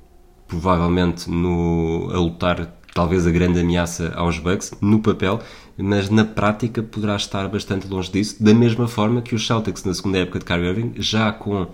provavelmente 0.46 1.30
no, 1.30 2.10
a 2.14 2.18
lutar 2.18 2.78
talvez 2.94 3.26
a 3.26 3.32
grande 3.32 3.60
ameaça 3.60 4.14
aos 4.16 4.38
Bucks 4.38 4.72
no 4.80 5.00
papel, 5.00 5.42
mas 5.76 6.10
na 6.10 6.24
prática 6.24 6.84
poderá 6.84 7.16
estar 7.16 7.48
bastante 7.48 7.88
longe 7.88 8.12
disso, 8.12 8.44
da 8.44 8.54
mesma 8.54 8.88
forma 8.88 9.22
que 9.22 9.34
os 9.34 9.46
Celtics 9.46 9.84
na 9.84 9.94
segunda 9.94 10.20
época 10.20 10.40
de 10.40 10.46
Kyrie 10.46 10.68
Irving, 10.68 10.94
já 10.98 11.32
com 11.32 11.68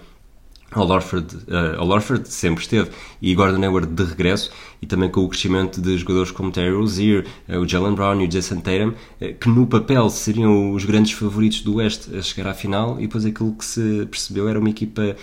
Al 0.72 0.90
Orford, 0.90 1.36
uh, 1.48 1.84
Orford 1.84 2.30
sempre 2.30 2.62
esteve 2.62 2.92
e 3.22 3.34
Gordon 3.34 3.62
Hayward 3.64 3.88
de 3.88 4.04
regresso 4.04 4.52
e 4.82 4.86
também 4.86 5.10
com 5.10 5.22
o 5.22 5.28
crescimento 5.28 5.82
de 5.82 5.98
jogadores 5.98 6.32
como 6.32 6.52
Terry 6.52 6.72
Rozier, 6.72 7.26
uh, 7.48 7.58
o 7.58 7.68
Jalen 7.68 7.96
Brown 7.96 8.22
e 8.22 8.26
o 8.26 8.28
Jason 8.28 8.62
Tatum 8.62 8.90
uh, 8.90 9.34
que 9.40 9.50
no 9.50 9.66
papel 9.66 10.10
seriam 10.12 10.72
os 10.74 10.86
grandes 10.86 11.14
favoritos 11.14 11.62
do 11.62 11.76
Oeste 11.76 12.16
a 12.16 12.22
chegar 12.22 12.52
à 12.52 12.54
final 12.54 12.98
e 13.00 13.08
depois 13.08 13.26
aquilo 13.26 13.54
que 13.54 13.66
se 13.66 14.06
percebeu 14.06 14.48
era 14.48 14.60
uma 14.60 14.70
equipa 14.70 15.16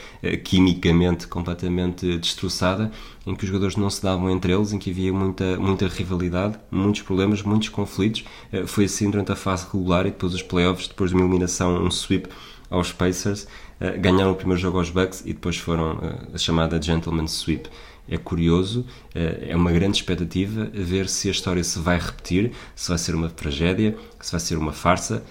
quimicamente 0.45 1.27
completamente 1.27 2.19
destroçada 2.19 2.91
em 3.27 3.35
que 3.35 3.45
os 3.45 3.49
jogadores 3.49 3.77
não 3.77 3.89
se 3.89 4.03
davam 4.03 4.31
entre 4.31 4.53
eles, 4.53 4.73
em 4.73 4.79
que 4.79 4.91
havia 4.91 5.13
muita, 5.13 5.57
muita 5.59 5.87
rivalidade, 5.87 6.59
muitos 6.71 7.03
problemas, 7.03 7.43
muitos 7.43 7.69
conflitos. 7.69 8.25
Foi 8.67 8.85
assim 8.85 9.11
durante 9.11 9.33
a 9.33 9.37
fase 9.37 9.67
regular 9.73 10.07
e 10.07 10.11
depois 10.11 10.35
os 10.35 10.43
playoffs, 10.43 10.89
depois 10.89 11.11
de 11.11 11.17
uma 11.17 11.25
eliminação, 11.25 11.83
um 11.83 11.91
sweep 11.91 12.29
aos 12.71 12.93
Pacers, 12.93 13.47
uh, 13.81 14.01
ganharam 14.01 14.33
o 14.33 14.35
primeiro 14.35 14.61
jogo 14.61 14.79
aos 14.79 14.91
Bucks 14.91 15.21
e 15.21 15.33
depois 15.33 15.57
foram 15.57 15.97
uh, 15.97 16.35
a 16.35 16.39
chamada 16.39 16.81
Gentleman 16.81 17.27
Sweep. 17.27 17.69
é 18.09 18.17
curioso, 18.17 18.87
é 19.15 19.57
uma 19.57 19.73
grande 19.73 19.97
expectativa 19.97 20.71
ver 20.73 21.09
se 21.09 21.27
a 21.27 21.33
história 21.33 21.65
se 21.65 21.77
vai 21.81 21.99
repetir, 21.99 22.53
se 22.77 22.89
vai 22.89 22.99
ser 22.99 23.17
uma 23.17 23.29
tragédia, 23.29 23.97
se 24.21 24.31
vai 24.31 24.39
ser 24.41 24.57
uma 24.57 24.73
farsa, 24.73 25.25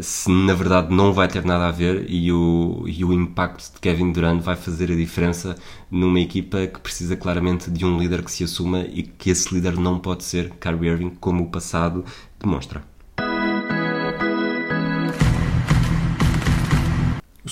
se 0.00 0.28
na 0.28 0.52
verdade 0.52 0.92
não 0.92 1.12
vai 1.12 1.28
ter 1.28 1.44
nada 1.44 1.68
a 1.68 1.70
ver 1.70 2.04
e 2.10 2.32
o, 2.32 2.82
e 2.84 3.04
o 3.04 3.12
impacto 3.12 3.74
de 3.74 3.80
Kevin 3.80 4.10
Durant 4.10 4.40
vai 4.40 4.56
fazer 4.56 4.90
a 4.90 4.96
diferença 4.96 5.54
numa 5.88 6.18
equipa 6.18 6.66
que 6.66 6.80
precisa 6.80 7.16
claramente 7.16 7.70
de 7.70 7.84
um 7.86 7.96
líder 7.96 8.24
que 8.24 8.32
se 8.32 8.42
assuma 8.42 8.80
e 8.80 9.04
que 9.04 9.30
esse 9.30 9.54
líder 9.54 9.76
não 9.78 10.00
pode 10.00 10.24
ser 10.24 10.50
Kyrie 10.58 10.90
Irving, 10.90 11.10
como 11.20 11.44
o 11.44 11.50
passado 11.50 12.04
demonstra. 12.40 12.95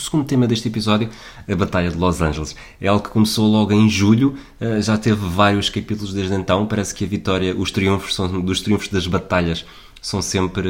Segundo 0.05 0.27
tema 0.27 0.47
deste 0.47 0.69
episódio, 0.69 1.09
a 1.49 1.55
Batalha 1.57 1.91
de 1.91 1.97
Los 1.97 2.21
Angeles. 2.21 2.55
É 2.81 2.89
algo 2.89 3.03
que 3.03 3.11
começou 3.11 3.51
logo 3.51 3.73
em 3.73 3.89
julho, 3.89 4.37
já 4.81 4.97
teve 4.97 5.27
vários 5.29 5.69
capítulos 5.69 6.13
desde 6.13 6.35
então. 6.35 6.67
Parece 6.67 6.95
que 6.95 7.05
a 7.05 7.09
vitória, 7.09 7.55
os 7.57 7.71
triunfos 7.71 8.15
são 8.15 8.41
dos 8.41 8.61
triunfos 8.61 8.89
das 8.89 9.07
batalhas 9.07 9.65
são 10.05 10.21
sempre 10.21 10.69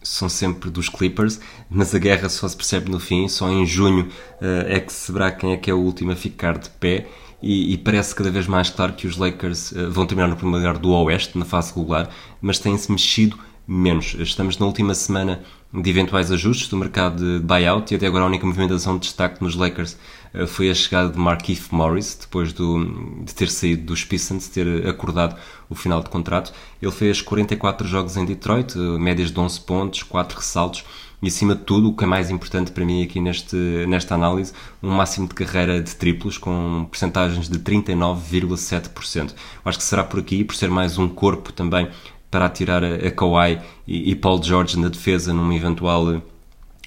são 0.00 0.28
sempre 0.28 0.70
dos 0.70 0.88
Clippers, 0.88 1.40
mas 1.68 1.92
a 1.92 1.98
guerra 1.98 2.28
só 2.28 2.46
se 2.46 2.56
percebe 2.56 2.88
no 2.88 3.00
fim. 3.00 3.26
Só 3.26 3.50
em 3.50 3.66
junho 3.66 4.08
é 4.40 4.78
que 4.78 4.92
se 4.92 5.10
verá 5.10 5.32
quem 5.32 5.52
é 5.52 5.56
que 5.56 5.68
é 5.68 5.74
o 5.74 5.78
último 5.78 6.12
a 6.12 6.16
ficar 6.16 6.56
de 6.56 6.70
pé. 6.70 7.08
E, 7.42 7.74
e, 7.74 7.78
parece 7.78 8.14
cada 8.14 8.30
vez 8.30 8.46
mais 8.46 8.70
claro 8.70 8.94
que 8.94 9.06
os 9.06 9.18
Lakers 9.18 9.72
uh, 9.72 9.90
vão 9.90 10.06
terminar 10.06 10.26
no 10.26 10.36
primeiro 10.36 10.58
lugar 10.58 10.78
do 10.78 10.90
Oeste, 10.90 11.36
na 11.36 11.44
fase 11.44 11.74
regular, 11.74 12.08
mas 12.40 12.58
têm-se 12.58 12.90
mexido 12.90 13.38
menos. 13.66 14.14
Estamos 14.18 14.58
na 14.58 14.66
última 14.66 14.94
semana 14.94 15.42
de 15.72 15.90
eventuais 15.90 16.30
ajustes 16.30 16.68
do 16.68 16.76
mercado 16.76 17.40
de 17.40 17.44
buyout 17.44 17.92
e 17.92 17.96
até 17.96 18.06
agora 18.06 18.24
a 18.24 18.28
única 18.28 18.46
movimentação 18.46 18.94
de 18.94 19.00
destaque 19.00 19.42
nos 19.42 19.56
Lakers 19.56 19.96
uh, 20.32 20.46
foi 20.46 20.70
a 20.70 20.74
chegada 20.74 21.10
de 21.10 21.18
Markieff 21.18 21.74
Morris, 21.74 22.16
depois 22.20 22.52
do, 22.52 22.84
de 23.24 23.34
ter 23.34 23.50
saído 23.50 23.84
dos 23.84 24.04
Pistons, 24.04 24.48
ter 24.48 24.86
acordado 24.86 25.36
o 25.68 25.74
final 25.74 26.02
de 26.02 26.08
contrato. 26.08 26.52
Ele 26.80 26.92
fez 26.92 27.20
44 27.20 27.86
jogos 27.86 28.16
em 28.16 28.24
Detroit, 28.24 28.78
uh, 28.78 28.98
médias 28.98 29.32
de 29.32 29.38
11 29.38 29.60
pontos, 29.62 30.02
4 30.04 30.38
ressaltos 30.38 30.84
e 31.20 31.28
acima 31.28 31.54
de 31.54 31.62
tudo, 31.62 31.88
o 31.88 31.96
que 31.96 32.04
é 32.04 32.06
mais 32.06 32.30
importante 32.30 32.70
para 32.70 32.84
mim 32.84 33.02
aqui 33.02 33.20
neste, 33.20 33.56
nesta 33.88 34.14
análise, 34.14 34.52
um 34.82 34.90
máximo 34.90 35.26
de 35.26 35.34
carreira 35.34 35.82
de 35.82 35.96
triplos 35.96 36.36
com 36.36 36.86
percentagens 36.90 37.48
de 37.48 37.58
39,7%. 37.58 39.34
Acho 39.64 39.78
que 39.78 39.84
será 39.84 40.04
por 40.04 40.20
aqui, 40.20 40.44
por 40.44 40.54
ser 40.54 40.70
mais 40.70 40.98
um 40.98 41.08
corpo 41.08 41.52
também 41.52 41.88
para 42.36 42.44
atirar 42.44 42.84
a, 42.84 42.96
a 42.96 43.10
Kawhi 43.10 43.58
e, 43.88 44.10
e 44.10 44.14
Paul 44.14 44.42
George 44.42 44.78
na 44.78 44.88
defesa 44.88 45.32
num 45.32 45.50
eventual 45.54 46.20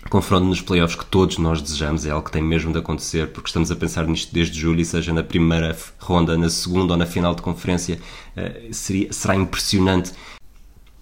confronto 0.08 0.46
nos 0.46 0.62
playoffs 0.62 0.96
que 0.96 1.06
todos 1.06 1.40
nós 1.40 1.60
desejamos, 1.60 2.06
é 2.06 2.12
algo 2.12 2.24
que 2.24 2.32
tem 2.32 2.42
mesmo 2.42 2.72
de 2.72 2.78
acontecer, 2.78 3.30
porque 3.30 3.50
estamos 3.50 3.72
a 3.72 3.76
pensar 3.76 4.06
nisto 4.06 4.32
desde 4.32 4.60
julho, 4.60 4.80
e 4.80 4.86
seja 4.86 5.12
na 5.12 5.24
primeira 5.24 5.76
ronda, 6.00 6.38
na 6.38 6.52
segunda 6.52 6.94
ou 6.94 6.98
na 6.98 7.06
final 7.08 7.34
de 7.34 7.42
conferência, 7.42 8.00
seria, 8.72 9.12
será 9.12 9.36
impressionante 9.36 10.14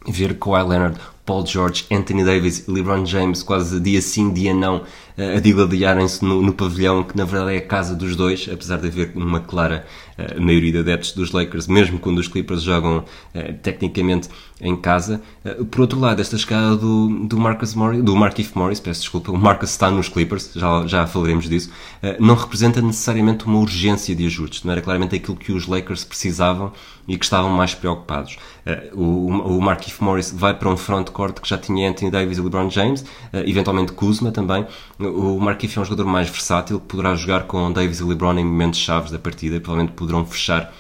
ver 0.08 0.40
Kawhi 0.40 0.64
Leonard, 0.64 0.98
Paul 1.26 1.46
George, 1.46 1.86
Anthony 1.92 2.24
Davis 2.24 2.68
e 2.68 2.72
LeBron 2.72 3.06
James 3.06 3.44
quase 3.44 3.82
dia 3.82 4.02
sim, 4.02 4.32
dia 4.32 4.54
não, 4.54 4.84
a 5.18 5.40
digladiarem-se 5.40 6.24
no, 6.24 6.44
no, 6.44 6.54
pavilhão, 6.54 7.04
que 7.04 7.18
na 7.18 7.26
verdade 7.26 7.56
é 7.56 7.58
a 7.58 7.66
casa 7.66 7.96
dos 7.96 8.16
dois, 8.16 8.48
apesar 8.52 8.78
de 8.78 8.88
haver 8.88 9.14
uma 9.16 9.40
clara 9.40 9.84
uh, 10.16 10.40
maioria 10.40 10.72
de 10.72 10.78
adeptos 10.78 11.12
dos 11.14 11.32
Lakers, 11.32 11.68
mesmo 11.68 11.98
quando 11.98 12.20
os 12.20 12.28
Clippers 12.28 12.62
jogam 12.62 13.00
uh, 13.00 13.54
tecnicamente 13.64 14.30
em 14.60 14.76
casa. 14.76 15.22
Por 15.70 15.82
outro 15.82 16.00
lado, 16.00 16.20
esta 16.20 16.36
chegada 16.36 16.76
do, 16.76 17.28
do 17.28 17.38
Marcus 17.38 17.76
Morris, 17.76 18.04
do 18.04 18.16
Markieff 18.16 18.58
Morris, 18.58 18.80
peço 18.80 19.02
desculpa, 19.02 19.32
o 19.32 19.38
Marcus 19.38 19.70
está 19.70 19.92
nos 19.92 20.10
Clippers, 20.10 20.52
já, 20.56 20.88
já 20.88 21.06
falaremos 21.06 21.48
disso, 21.48 21.72
não 22.20 22.34
representa 22.34 22.82
necessariamente 22.82 23.46
uma 23.46 23.60
urgência 23.60 24.16
de 24.16 24.26
ajustes, 24.26 24.64
não 24.64 24.72
era 24.72 24.82
claramente 24.82 25.16
aquilo 25.16 25.38
que 25.38 25.52
os 25.52 25.68
Lakers 25.68 26.04
precisavam 26.04 26.74
e 27.08 27.16
que 27.20 27.24
estavam 27.24 27.52
mais 27.52 27.76
preocupados. 27.76 28.38
o, 28.94 29.28
o 29.28 29.62
Markieff 29.62 30.04
Morris 30.04 30.34
vai 30.36 30.56
para 30.56 30.70
um 30.70 30.76
front-court 30.76 31.40
que 31.40 31.48
já 31.48 31.58
tinha 31.60 31.88
Anthony 31.88 32.10
Davis 32.10 32.40
e 32.40 32.42
LeBron 32.42 32.68
James, 32.72 33.06
eventualmente 33.46 33.92
Kuzma 33.92 34.32
também, 34.32 34.66
o 35.00 35.40
Marquinhos 35.40 35.78
é 35.78 35.80
um 35.80 35.86
jogador 35.86 36.06
mais 36.06 36.30
versátil 36.30 36.80
que 36.80 36.88
poderá 36.88 37.16
jogar 37.16 37.44
com 37.44 37.72
Davis 37.72 38.00
e 38.00 38.04
LeBron 38.04 38.40
em 38.40 38.46
momentos 38.46 38.80
chaves 38.80 39.12
da 39.12 39.20
partida, 39.20 39.60
provavelmente 39.60 39.96
poderão 39.96 40.26
fechar 40.26 40.74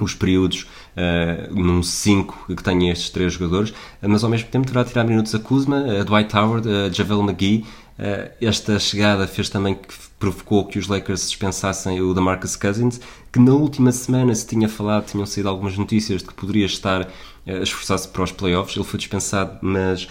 os 0.00 0.14
períodos 0.14 0.66
uh, 0.96 1.54
num 1.54 1.82
5 1.82 2.54
que 2.54 2.62
tenha 2.62 2.92
estes 2.92 3.10
três 3.10 3.32
jogadores, 3.32 3.72
mas 4.00 4.22
ao 4.22 4.30
mesmo 4.30 4.48
tempo 4.48 4.66
deverá 4.66 4.84
tirar 4.84 5.04
minutos 5.04 5.34
a 5.34 5.38
Kuzma, 5.38 5.84
a 6.00 6.04
Dwight 6.04 6.36
Howard, 6.36 6.68
a 6.68 6.90
Javel 6.90 7.20
McGee. 7.22 7.64
Uh, 7.98 8.30
esta 8.40 8.78
chegada 8.78 9.26
fez 9.26 9.48
também 9.48 9.74
que 9.74 9.92
provocou 10.20 10.64
que 10.64 10.78
os 10.78 10.86
Lakers 10.86 11.28
dispensassem 11.30 12.00
o 12.00 12.14
DeMarcus 12.14 12.54
Cousins, 12.54 13.00
que 13.32 13.40
na 13.40 13.52
última 13.52 13.90
semana 13.90 14.34
se 14.34 14.46
tinha 14.46 14.68
falado, 14.68 15.06
tinham 15.06 15.26
saído 15.26 15.48
algumas 15.48 15.76
notícias 15.76 16.22
de 16.22 16.28
que 16.28 16.34
poderia 16.34 16.66
estar 16.66 17.08
a 17.46 17.52
esforçar-se 17.62 18.06
para 18.08 18.22
os 18.22 18.32
playoffs. 18.32 18.76
Ele 18.76 18.84
foi 18.84 18.98
dispensado, 18.98 19.58
mas 19.62 20.08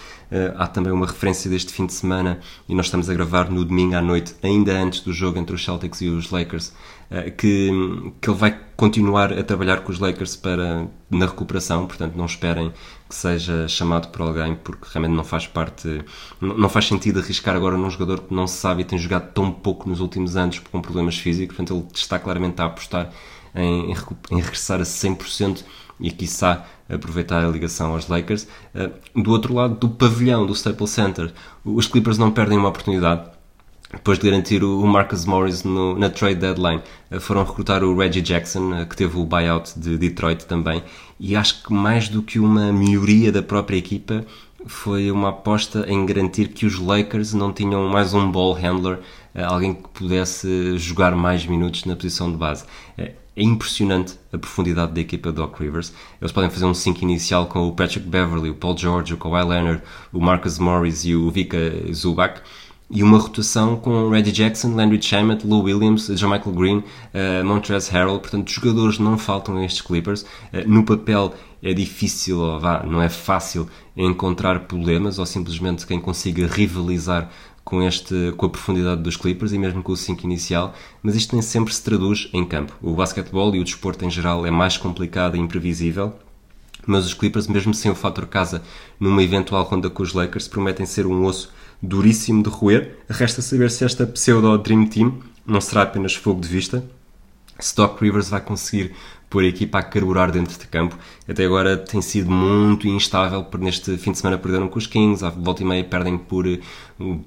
há 0.57 0.67
também 0.67 0.91
uma 0.91 1.05
referência 1.05 1.49
deste 1.49 1.71
fim 1.71 1.85
de 1.85 1.93
semana 1.93 2.39
e 2.67 2.75
nós 2.75 2.87
estamos 2.87 3.09
a 3.09 3.13
gravar 3.13 3.49
no 3.49 3.63
domingo 3.63 3.95
à 3.95 4.01
noite, 4.01 4.35
ainda 4.43 4.73
antes 4.73 4.99
do 4.99 5.13
jogo 5.13 5.39
entre 5.39 5.55
os 5.55 5.63
Celtics 5.63 6.01
e 6.01 6.09
os 6.09 6.31
Lakers, 6.31 6.73
uh, 7.11 7.31
que, 7.37 7.69
que 8.21 8.29
ele 8.29 8.37
vai 8.37 8.59
continuar 8.75 9.31
a 9.31 9.43
trabalhar 9.43 9.81
com 9.81 9.91
os 9.91 9.99
Lakers 9.99 10.35
para, 10.35 10.87
na 11.09 11.25
recuperação, 11.25 11.87
portanto 11.87 12.15
não 12.15 12.25
esperem 12.25 12.71
que 13.07 13.15
seja 13.15 13.67
chamado 13.67 14.09
por 14.09 14.21
alguém 14.21 14.55
porque 14.55 14.85
realmente 14.91 15.15
não 15.15 15.23
faz 15.23 15.47
parte, 15.47 16.03
não, 16.41 16.69
faz 16.69 16.85
sentido 16.85 17.19
arriscar 17.19 17.55
agora 17.55 17.77
num 17.77 17.89
jogador 17.89 18.19
que 18.21 18.33
não 18.33 18.45
se 18.47 18.57
sabe 18.57 18.81
e 18.81 18.85
tem 18.85 18.99
jogado 18.99 19.31
tão 19.31 19.51
pouco 19.51 19.89
nos 19.89 20.01
últimos 20.01 20.35
anos 20.35 20.59
com 20.59 20.81
problemas 20.81 21.17
físicos, 21.17 21.55
portanto 21.55 21.77
ele 21.77 21.87
está 21.93 22.19
claramente 22.19 22.61
a 22.61 22.65
apostar 22.65 23.11
em, 23.55 23.91
em 24.31 24.41
regressar 24.41 24.79
a 24.79 24.83
100% 24.83 25.63
e 25.99 26.11
quiçá 26.11 26.65
aproveitar 26.89 27.43
a 27.43 27.49
ligação 27.49 27.93
aos 27.93 28.07
Lakers. 28.07 28.47
Eh, 28.73 28.89
do 29.15 29.31
outro 29.31 29.53
lado 29.53 29.75
do 29.75 29.89
pavilhão 29.89 30.45
do 30.45 30.53
Staples 30.53 30.91
Center, 30.91 31.31
os 31.63 31.87
Clippers 31.87 32.17
não 32.17 32.31
perdem 32.31 32.57
uma 32.57 32.69
oportunidade. 32.69 33.29
Depois 33.91 34.19
de 34.19 34.25
garantir 34.29 34.63
o 34.63 34.85
Marcus 34.85 35.23
Morris 35.23 35.63
no, 35.63 35.97
na 35.97 36.09
trade 36.09 36.35
deadline, 36.35 36.81
eh, 37.09 37.19
foram 37.19 37.43
recrutar 37.43 37.83
o 37.83 37.97
Reggie 37.97 38.21
Jackson, 38.21 38.73
eh, 38.75 38.85
que 38.85 38.95
teve 38.95 39.17
o 39.17 39.25
buyout 39.25 39.77
de 39.79 39.97
Detroit 39.97 40.45
também, 40.45 40.83
e 41.19 41.35
acho 41.35 41.63
que 41.63 41.73
mais 41.73 42.09
do 42.09 42.21
que 42.21 42.39
uma 42.39 42.71
melhoria 42.71 43.31
da 43.31 43.41
própria 43.41 43.77
equipa, 43.77 44.25
foi 44.65 45.09
uma 45.11 45.29
aposta 45.29 45.85
em 45.87 46.05
garantir 46.05 46.49
que 46.49 46.65
os 46.65 46.77
Lakers 46.77 47.33
não 47.33 47.53
tinham 47.53 47.87
mais 47.87 48.13
um 48.13 48.29
ball 48.29 48.53
handler, 48.53 48.99
alguém 49.33 49.73
que 49.73 49.87
pudesse 49.89 50.77
jogar 50.77 51.15
mais 51.15 51.45
minutos 51.45 51.85
na 51.85 51.95
posição 51.95 52.29
de 52.29 52.37
base. 52.37 52.65
É 53.37 53.43
impressionante 53.43 54.15
a 54.33 54.37
profundidade 54.39 54.93
da 54.93 54.99
equipa 54.99 55.31
do 55.31 55.43
Doc 55.43 55.59
Rivers. 55.59 55.93
Eles 56.19 56.31
podem 56.31 56.49
fazer 56.49 56.65
um 56.65 56.73
5 56.73 57.03
inicial 57.03 57.45
com 57.45 57.67
o 57.67 57.71
Patrick 57.71 58.07
Beverly, 58.07 58.49
o 58.49 58.55
Paul 58.55 58.75
George, 58.75 59.13
o 59.13 59.17
Kawhi 59.17 59.47
Leonard, 59.47 59.83
o 60.11 60.19
Marcus 60.19 60.57
Morris 60.57 61.05
e 61.05 61.13
o 61.13 61.29
Vika 61.29 61.57
Zubac. 61.93 62.41
E 62.89 63.03
uma 63.03 63.19
rotação 63.19 63.75
com 63.75 64.09
Reggie 64.09 64.31
Jackson, 64.31 64.73
Landry 64.73 64.99
Shamet, 64.99 65.45
Lou 65.45 65.61
Williams, 65.61 66.09
Michael 66.09 66.51
Green, 66.53 66.77
uh, 66.77 67.45
Montrezl 67.45 67.91
Harrell. 67.91 68.19
Portanto, 68.19 68.49
jogadores 68.49 68.97
não 68.97 69.19
faltam 69.19 69.57
a 69.57 69.65
estes 69.65 69.81
Clippers. 69.81 70.23
Uh, 70.23 70.65
no 70.65 70.83
papel 70.83 71.31
é 71.61 71.73
difícil, 71.73 72.39
ou 72.39 72.59
vá, 72.59 72.83
não 72.83 73.01
é 73.01 73.09
fácil 73.09 73.67
encontrar 73.95 74.61
problemas 74.61 75.19
ou 75.19 75.25
simplesmente 75.27 75.85
quem 75.85 75.99
consiga 75.99 76.47
rivalizar 76.47 77.29
com, 77.67 77.83
este, 77.83 78.33
com 78.37 78.45
a 78.45 78.49
profundidade 78.49 79.01
dos 79.01 79.17
Clippers 79.17 79.51
e 79.51 79.57
mesmo 79.57 79.83
com 79.83 79.91
o 79.91 79.97
5 79.97 80.23
inicial, 80.23 80.73
mas 81.03 81.17
isto 81.17 81.35
nem 81.35 81.41
sempre 81.41 81.73
se 81.73 81.83
traduz 81.83 82.29
em 82.31 82.45
campo. 82.45 82.73
O 82.81 82.93
basquetebol 82.93 83.53
e 83.53 83.59
o 83.59 83.63
desporto 83.65 84.05
em 84.05 84.09
geral 84.09 84.45
é 84.45 84.49
mais 84.49 84.77
complicado 84.77 85.35
e 85.35 85.39
imprevisível, 85.41 86.13
mas 86.85 87.05
os 87.05 87.13
Clippers, 87.13 87.45
mesmo 87.45 87.73
sem 87.73 87.91
o 87.91 87.95
fator 87.95 88.25
casa, 88.25 88.63
numa 88.97 89.21
eventual 89.21 89.63
ronda 89.63 89.89
com 89.89 90.01
os 90.01 90.13
Lakers, 90.13 90.47
prometem 90.47 90.85
ser 90.85 91.05
um 91.05 91.25
osso 91.25 91.51
duríssimo 91.83 92.41
de 92.41 92.47
roer. 92.47 92.99
Resta 93.09 93.41
saber 93.41 93.69
se 93.69 93.83
esta 93.83 94.07
pseudo 94.07 94.57
Dream 94.59 94.85
Team 94.85 95.19
não 95.45 95.59
será 95.59 95.81
apenas 95.81 96.15
fogo 96.15 96.39
de 96.39 96.47
vista, 96.47 96.89
se 97.59 97.75
Doc 97.75 98.01
Rivers 98.01 98.29
vai 98.29 98.39
conseguir 98.39 98.93
pôr 99.29 99.43
a 99.43 99.47
equipa 99.47 99.79
a 99.79 99.83
carburar 99.83 100.31
dentro 100.31 100.57
de 100.57 100.67
campo. 100.67 100.97
Até 101.27 101.45
agora 101.45 101.77
tem 101.77 102.01
sido 102.01 102.31
muito 102.31 102.87
instável, 102.87 103.43
por 103.43 103.59
neste 103.59 103.97
fim 103.97 104.11
de 104.11 104.19
semana 104.19 104.37
perderam 104.37 104.67
com 104.67 104.77
os 104.77 104.87
Kings, 104.87 105.23
à 105.23 105.29
volta 105.29 105.63
e 105.63 105.65
meia 105.65 105.83
perdem 105.83 106.17
por 106.17 106.45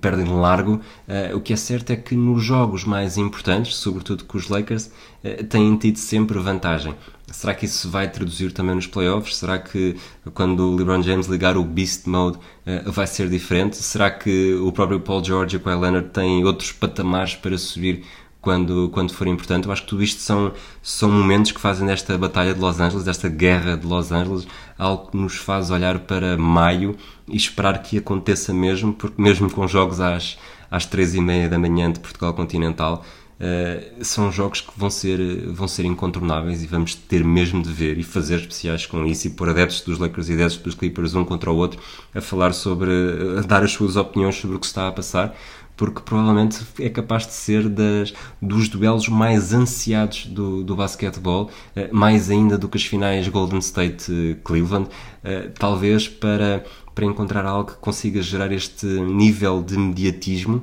perdem 0.00 0.26
largo. 0.26 0.80
Uh, 1.06 1.36
o 1.36 1.40
que 1.40 1.52
é 1.52 1.56
certo 1.56 1.90
é 1.90 1.96
que 1.96 2.14
nos 2.14 2.42
jogos 2.42 2.84
mais 2.84 3.16
importantes, 3.16 3.76
sobretudo 3.76 4.24
com 4.24 4.36
os 4.36 4.48
Lakers, 4.48 4.90
uh, 5.24 5.44
têm 5.44 5.76
tido 5.76 5.96
sempre 5.96 6.38
vantagem. 6.38 6.94
Será 7.30 7.54
que 7.54 7.64
isso 7.64 7.88
vai 7.88 8.10
traduzir 8.10 8.50
também 8.50 8.74
nos 8.74 8.88
playoffs? 8.88 9.36
Será 9.36 9.56
que 9.58 9.94
quando 10.34 10.68
o 10.68 10.74
LeBron 10.74 11.00
James 11.00 11.28
ligar 11.28 11.56
o 11.56 11.62
Beast 11.62 12.06
Mode 12.06 12.38
uh, 12.38 12.90
vai 12.90 13.06
ser 13.06 13.28
diferente? 13.28 13.76
Será 13.76 14.10
que 14.10 14.54
o 14.54 14.72
próprio 14.72 14.98
Paul 15.00 15.22
George 15.22 15.54
e 15.54 15.58
o 15.58 15.60
Kawhi 15.60 15.80
Leonard 15.80 16.08
têm 16.08 16.44
outros 16.44 16.72
patamares 16.72 17.36
para 17.36 17.56
subir 17.56 18.04
quando, 18.40 18.88
quando 18.90 19.12
for 19.12 19.26
importante. 19.26 19.66
Eu 19.66 19.72
acho 19.72 19.82
que 19.82 19.88
tudo 19.88 20.02
isto 20.02 20.20
são, 20.20 20.52
são 20.82 21.10
momentos 21.10 21.52
que 21.52 21.60
fazem 21.60 21.86
desta 21.86 22.16
batalha 22.16 22.54
de 22.54 22.60
Los 22.60 22.80
Angeles, 22.80 23.04
desta 23.04 23.28
guerra 23.28 23.76
de 23.76 23.86
Los 23.86 24.10
Angeles, 24.10 24.46
algo 24.78 25.10
que 25.10 25.16
nos 25.16 25.36
faz 25.36 25.70
olhar 25.70 26.00
para 26.00 26.36
maio 26.36 26.96
e 27.28 27.36
esperar 27.36 27.82
que 27.82 27.98
aconteça 27.98 28.52
mesmo, 28.52 28.92
porque 28.92 29.20
mesmo 29.20 29.50
com 29.50 29.66
jogos 29.68 30.00
às, 30.00 30.38
às 30.70 30.86
três 30.86 31.14
e 31.14 31.20
meia 31.20 31.48
da 31.48 31.58
manhã 31.58 31.92
de 31.92 32.00
Portugal 32.00 32.32
Continental, 32.32 33.04
uh, 33.38 34.04
são 34.04 34.32
jogos 34.32 34.62
que 34.62 34.72
vão 34.74 34.88
ser, 34.88 35.46
vão 35.50 35.68
ser 35.68 35.84
incontornáveis 35.84 36.62
e 36.62 36.66
vamos 36.66 36.94
ter 36.94 37.22
mesmo 37.22 37.62
de 37.62 37.70
ver 37.70 37.98
e 37.98 38.02
fazer 38.02 38.36
especiais 38.36 38.86
com 38.86 39.04
isso 39.04 39.26
e 39.26 39.30
pôr 39.30 39.50
adeptos 39.50 39.82
dos 39.82 39.98
Lakers 39.98 40.30
e 40.30 40.32
adeptos 40.32 40.58
dos 40.58 40.74
Clippers 40.74 41.14
um 41.14 41.24
contra 41.24 41.50
o 41.50 41.56
outro 41.56 41.78
a 42.14 42.20
falar 42.22 42.54
sobre, 42.54 42.90
a 43.38 43.42
dar 43.42 43.62
as 43.62 43.72
suas 43.72 43.96
opiniões 43.96 44.36
sobre 44.36 44.56
o 44.56 44.58
que 44.58 44.66
está 44.66 44.88
a 44.88 44.92
passar 44.92 45.36
porque 45.80 46.02
provavelmente 46.02 46.58
é 46.78 46.90
capaz 46.90 47.26
de 47.26 47.32
ser 47.32 47.66
das, 47.66 48.12
dos 48.40 48.68
duelos 48.68 49.08
mais 49.08 49.54
ansiados 49.54 50.26
do, 50.26 50.62
do 50.62 50.76
basquetebol, 50.76 51.50
eh, 51.74 51.88
mais 51.90 52.28
ainda 52.28 52.58
do 52.58 52.68
que 52.68 52.76
as 52.76 52.84
finais 52.84 53.26
Golden 53.28 53.60
State-Cleveland, 53.60 54.90
eh, 55.24 55.50
talvez 55.58 56.06
para, 56.06 56.62
para 56.94 57.06
encontrar 57.06 57.46
algo 57.46 57.72
que 57.72 57.78
consiga 57.78 58.20
gerar 58.20 58.52
este 58.52 58.84
nível 58.84 59.62
de 59.62 59.78
mediatismo 59.78 60.62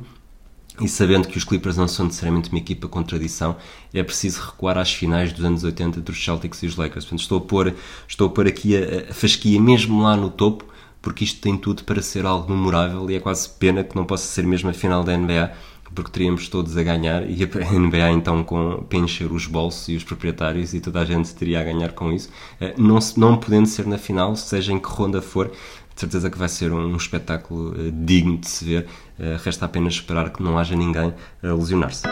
e 0.80 0.88
sabendo 0.88 1.28
que 1.28 1.40
os 1.40 1.44
Clippers 1.44 1.78
não 1.78 1.88
são 1.88 2.06
necessariamente 2.06 2.50
uma 2.50 2.60
equipa 2.60 2.88
com 2.88 3.02
tradição, 3.02 3.56
é 3.92 4.04
preciso 4.04 4.40
recuar 4.40 4.78
às 4.78 4.94
finais 4.94 5.34
dos 5.34 5.44
anos 5.44 5.64
80 5.64 6.00
dos 6.00 6.24
Celtics 6.24 6.62
e 6.62 6.68
os 6.68 6.76
Lakers. 6.76 7.06
Portanto, 7.06 7.22
estou 7.22 7.40
a 7.40 7.42
pôr, 7.42 7.74
estou 8.08 8.28
a 8.28 8.30
pôr 8.30 8.46
aqui 8.46 8.78
a, 8.78 9.10
a 9.10 9.14
fasquia 9.16 9.60
mesmo 9.60 10.00
lá 10.00 10.16
no 10.16 10.30
topo, 10.30 10.77
porque 11.02 11.24
isto 11.24 11.42
tem 11.42 11.58
tudo 11.58 11.84
para 11.84 12.02
ser 12.02 12.26
algo 12.26 12.52
memorável 12.52 13.10
e 13.10 13.16
é 13.16 13.20
quase 13.20 13.50
pena 13.50 13.84
que 13.84 13.96
não 13.96 14.06
possa 14.06 14.26
ser 14.26 14.46
mesmo 14.46 14.70
a 14.70 14.74
final 14.74 15.04
da 15.04 15.18
NBA, 15.18 15.52
porque 15.94 16.12
teríamos 16.12 16.50
todos 16.50 16.76
a 16.78 16.84
ganhar 16.84 17.30
e 17.30 17.44
a 17.44 17.48
NBA 17.80 18.12
então 18.12 18.44
com, 18.44 18.86
para 18.88 18.98
encher 18.98 19.32
os 19.32 19.48
bolsos 19.48 19.88
e 19.90 19.96
os 19.96 20.04
proprietários 20.04 20.74
e 20.74 20.80
toda 20.80 21.02
a 21.02 21.06
gente 21.06 21.34
teria 21.34 21.62
a 21.62 21.64
ganhar 21.64 21.94
com 21.94 22.12
isso. 22.12 22.30
Eh, 22.60 22.74
não, 22.78 23.00
não 23.16 23.38
podendo 23.38 23.68
ser 23.68 23.86
na 23.88 23.98
final, 23.98 24.36
seja 24.36 24.74
em 24.74 24.80
que 24.80 24.90
ronda 24.90 25.22
for, 25.22 25.48
de 25.48 26.02
certeza 26.02 26.30
que 26.30 26.38
vai 26.38 26.50
ser 26.50 26.72
um 26.72 26.96
espetáculo 26.96 27.74
eh, 27.80 27.92
digno 27.94 28.38
de 28.38 28.48
se 28.48 28.66
ver. 28.66 28.88
Eh, 29.20 29.38
resta 29.44 29.66
apenas 29.66 29.94
esperar 29.94 30.32
que 30.32 30.44
não 30.44 30.58
haja 30.58 30.76
ninguém 30.76 31.14
a 31.42 31.54
lesionar-se. 31.54 32.04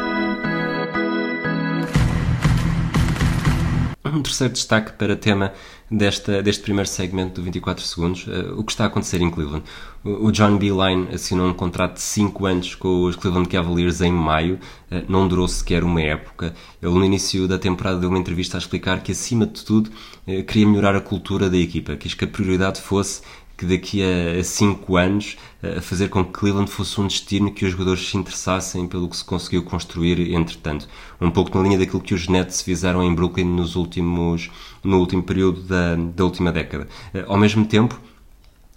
Um 4.15 4.21
terceiro 4.21 4.53
destaque 4.53 4.93
para 4.93 5.13
tema 5.13 5.51
desta, 5.91 6.41
deste 6.41 6.63
primeiro 6.63 6.87
segmento 6.87 7.35
do 7.35 7.43
24 7.43 7.83
segundos, 7.83 8.25
uh, 8.27 8.57
o 8.57 8.63
que 8.63 8.71
está 8.71 8.85
a 8.85 8.87
acontecer 8.87 9.21
em 9.21 9.29
Cleveland. 9.29 9.65
O, 10.05 10.27
o 10.27 10.31
John 10.31 10.57
Beeline 10.57 11.09
assinou 11.13 11.49
um 11.49 11.53
contrato 11.53 11.95
de 11.95 12.01
5 12.01 12.45
anos 12.45 12.75
com 12.75 13.03
os 13.03 13.17
Cleveland 13.17 13.49
Cavaliers 13.49 13.99
em 13.99 14.13
maio, 14.13 14.57
uh, 14.89 15.03
não 15.09 15.27
durou 15.27 15.45
sequer 15.49 15.83
uma 15.83 16.01
época. 16.01 16.55
Ele, 16.81 16.93
no 16.93 17.03
início 17.03 17.45
da 17.45 17.59
temporada, 17.59 17.99
deu 17.99 18.07
uma 18.07 18.17
entrevista 18.17 18.55
a 18.55 18.59
explicar 18.59 19.03
que, 19.03 19.11
acima 19.11 19.45
de 19.45 19.65
tudo, 19.65 19.91
uh, 20.25 20.43
queria 20.45 20.65
melhorar 20.65 20.95
a 20.95 21.01
cultura 21.01 21.49
da 21.49 21.57
equipa, 21.57 21.97
quis 21.97 22.13
que 22.13 22.23
a 22.23 22.27
prioridade 22.27 22.79
fosse 22.79 23.21
que 23.57 23.65
daqui 23.65 24.01
a 24.03 24.43
5 24.43 24.97
anos 24.97 25.37
a 25.61 25.81
fazer 25.81 26.09
com 26.09 26.23
que 26.23 26.31
Cleveland 26.31 26.69
fosse 26.69 26.99
um 26.99 27.07
destino 27.07 27.51
que 27.51 27.65
os 27.65 27.71
jogadores 27.71 28.07
se 28.07 28.17
interessassem 28.17 28.87
pelo 28.87 29.09
que 29.09 29.17
se 29.17 29.23
conseguiu 29.23 29.63
construir 29.63 30.33
entretanto. 30.33 30.87
Um 31.19 31.31
pouco 31.31 31.57
na 31.57 31.63
linha 31.63 31.77
daquilo 31.77 32.01
que 32.01 32.13
os 32.13 32.27
Nets 32.27 32.61
fizeram 32.61 33.03
em 33.03 33.13
Brooklyn 33.13 33.45
nos 33.45 33.75
últimos, 33.75 34.51
no 34.83 34.99
último 34.99 35.23
período 35.23 35.61
da, 35.61 35.95
da 35.95 36.23
última 36.23 36.51
década. 36.51 36.87
Ao 37.27 37.37
mesmo 37.37 37.65
tempo, 37.65 37.99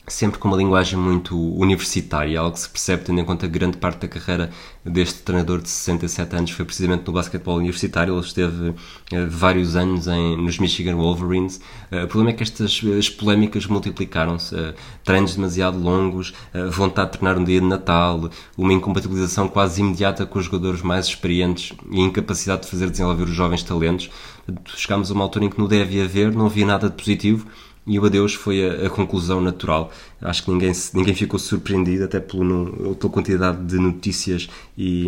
sempre 0.09 0.39
com 0.39 0.49
uma 0.49 0.57
linguagem 0.57 0.99
muito 0.99 1.37
universitária, 1.57 2.39
algo 2.39 2.53
que 2.53 2.61
se 2.61 2.69
percebe 2.69 3.05
tendo 3.05 3.21
em 3.21 3.25
conta 3.25 3.47
que 3.47 3.53
grande 3.53 3.77
parte 3.77 4.01
da 4.01 4.09
carreira 4.09 4.51
deste 4.85 5.23
treinador 5.23 5.61
de 5.61 5.69
67 5.69 6.37
anos 6.37 6.51
foi 6.51 6.65
precisamente 6.65 7.07
no 7.07 7.13
basquetebol 7.13 7.57
universitário. 7.57 8.15
Ele 8.15 8.21
esteve 8.25 8.71
uh, 8.71 8.75
vários 9.29 9.77
anos 9.77 10.07
em, 10.07 10.37
nos 10.37 10.59
Michigan 10.59 10.97
Wolverines. 10.97 11.61
Uh, 11.93 12.05
o 12.05 12.09
problema 12.09 12.31
é 12.31 12.33
que 12.33 12.43
estas 12.43 12.81
as 12.99 13.11
polémicas 13.11 13.67
multiplicaram-se. 13.67 14.55
Uh, 14.55 14.75
treinos 15.05 15.35
demasiado 15.35 15.79
longos, 15.79 16.35
vontade 16.71 17.13
de 17.13 17.19
treinar 17.19 17.39
um 17.41 17.45
dia 17.45 17.61
de 17.61 17.67
Natal, 17.67 18.31
uma 18.57 18.73
incompatibilização 18.73 19.49
quase 19.49 19.81
imediata 19.81 20.27
com 20.27 20.39
os 20.39 20.45
jogadores 20.45 20.83
mais 20.83 21.07
experientes 21.07 21.73
e 21.91 22.01
incapacidade 22.01 22.63
de 22.63 22.69
fazer 22.69 22.91
desenvolver 22.91 23.25
os 23.25 23.35
jovens 23.35 23.63
talentos. 23.63 24.11
Chegámos 24.77 25.11
a 25.11 25.15
uma 25.15 25.25
altura 25.25 25.47
em 25.47 25.51
que 25.51 25.59
não 25.59 25.67
deve 25.67 26.01
haver, 26.03 26.33
não 26.33 26.47
havia 26.47 26.67
nada 26.67 26.89
de 26.89 26.97
positivo 26.97 27.47
e 27.89 27.99
o 27.99 28.05
adeus 28.05 28.35
foi 28.35 28.65
a, 28.65 28.87
a, 28.87 28.91
conclusão 28.91 29.41
natural. 29.41 29.91
Acho 30.21 30.45
que 30.45 30.51
ninguém, 30.51 30.73
ninguém 30.93 31.15
ficou 31.15 31.39
surpreendido, 31.39 32.05
até 32.05 32.21
pelo, 32.21 32.95
pela 32.95 33.13
quantidade 33.13 33.65
de 33.65 33.79
notícias 33.79 34.49
e, 34.77 35.07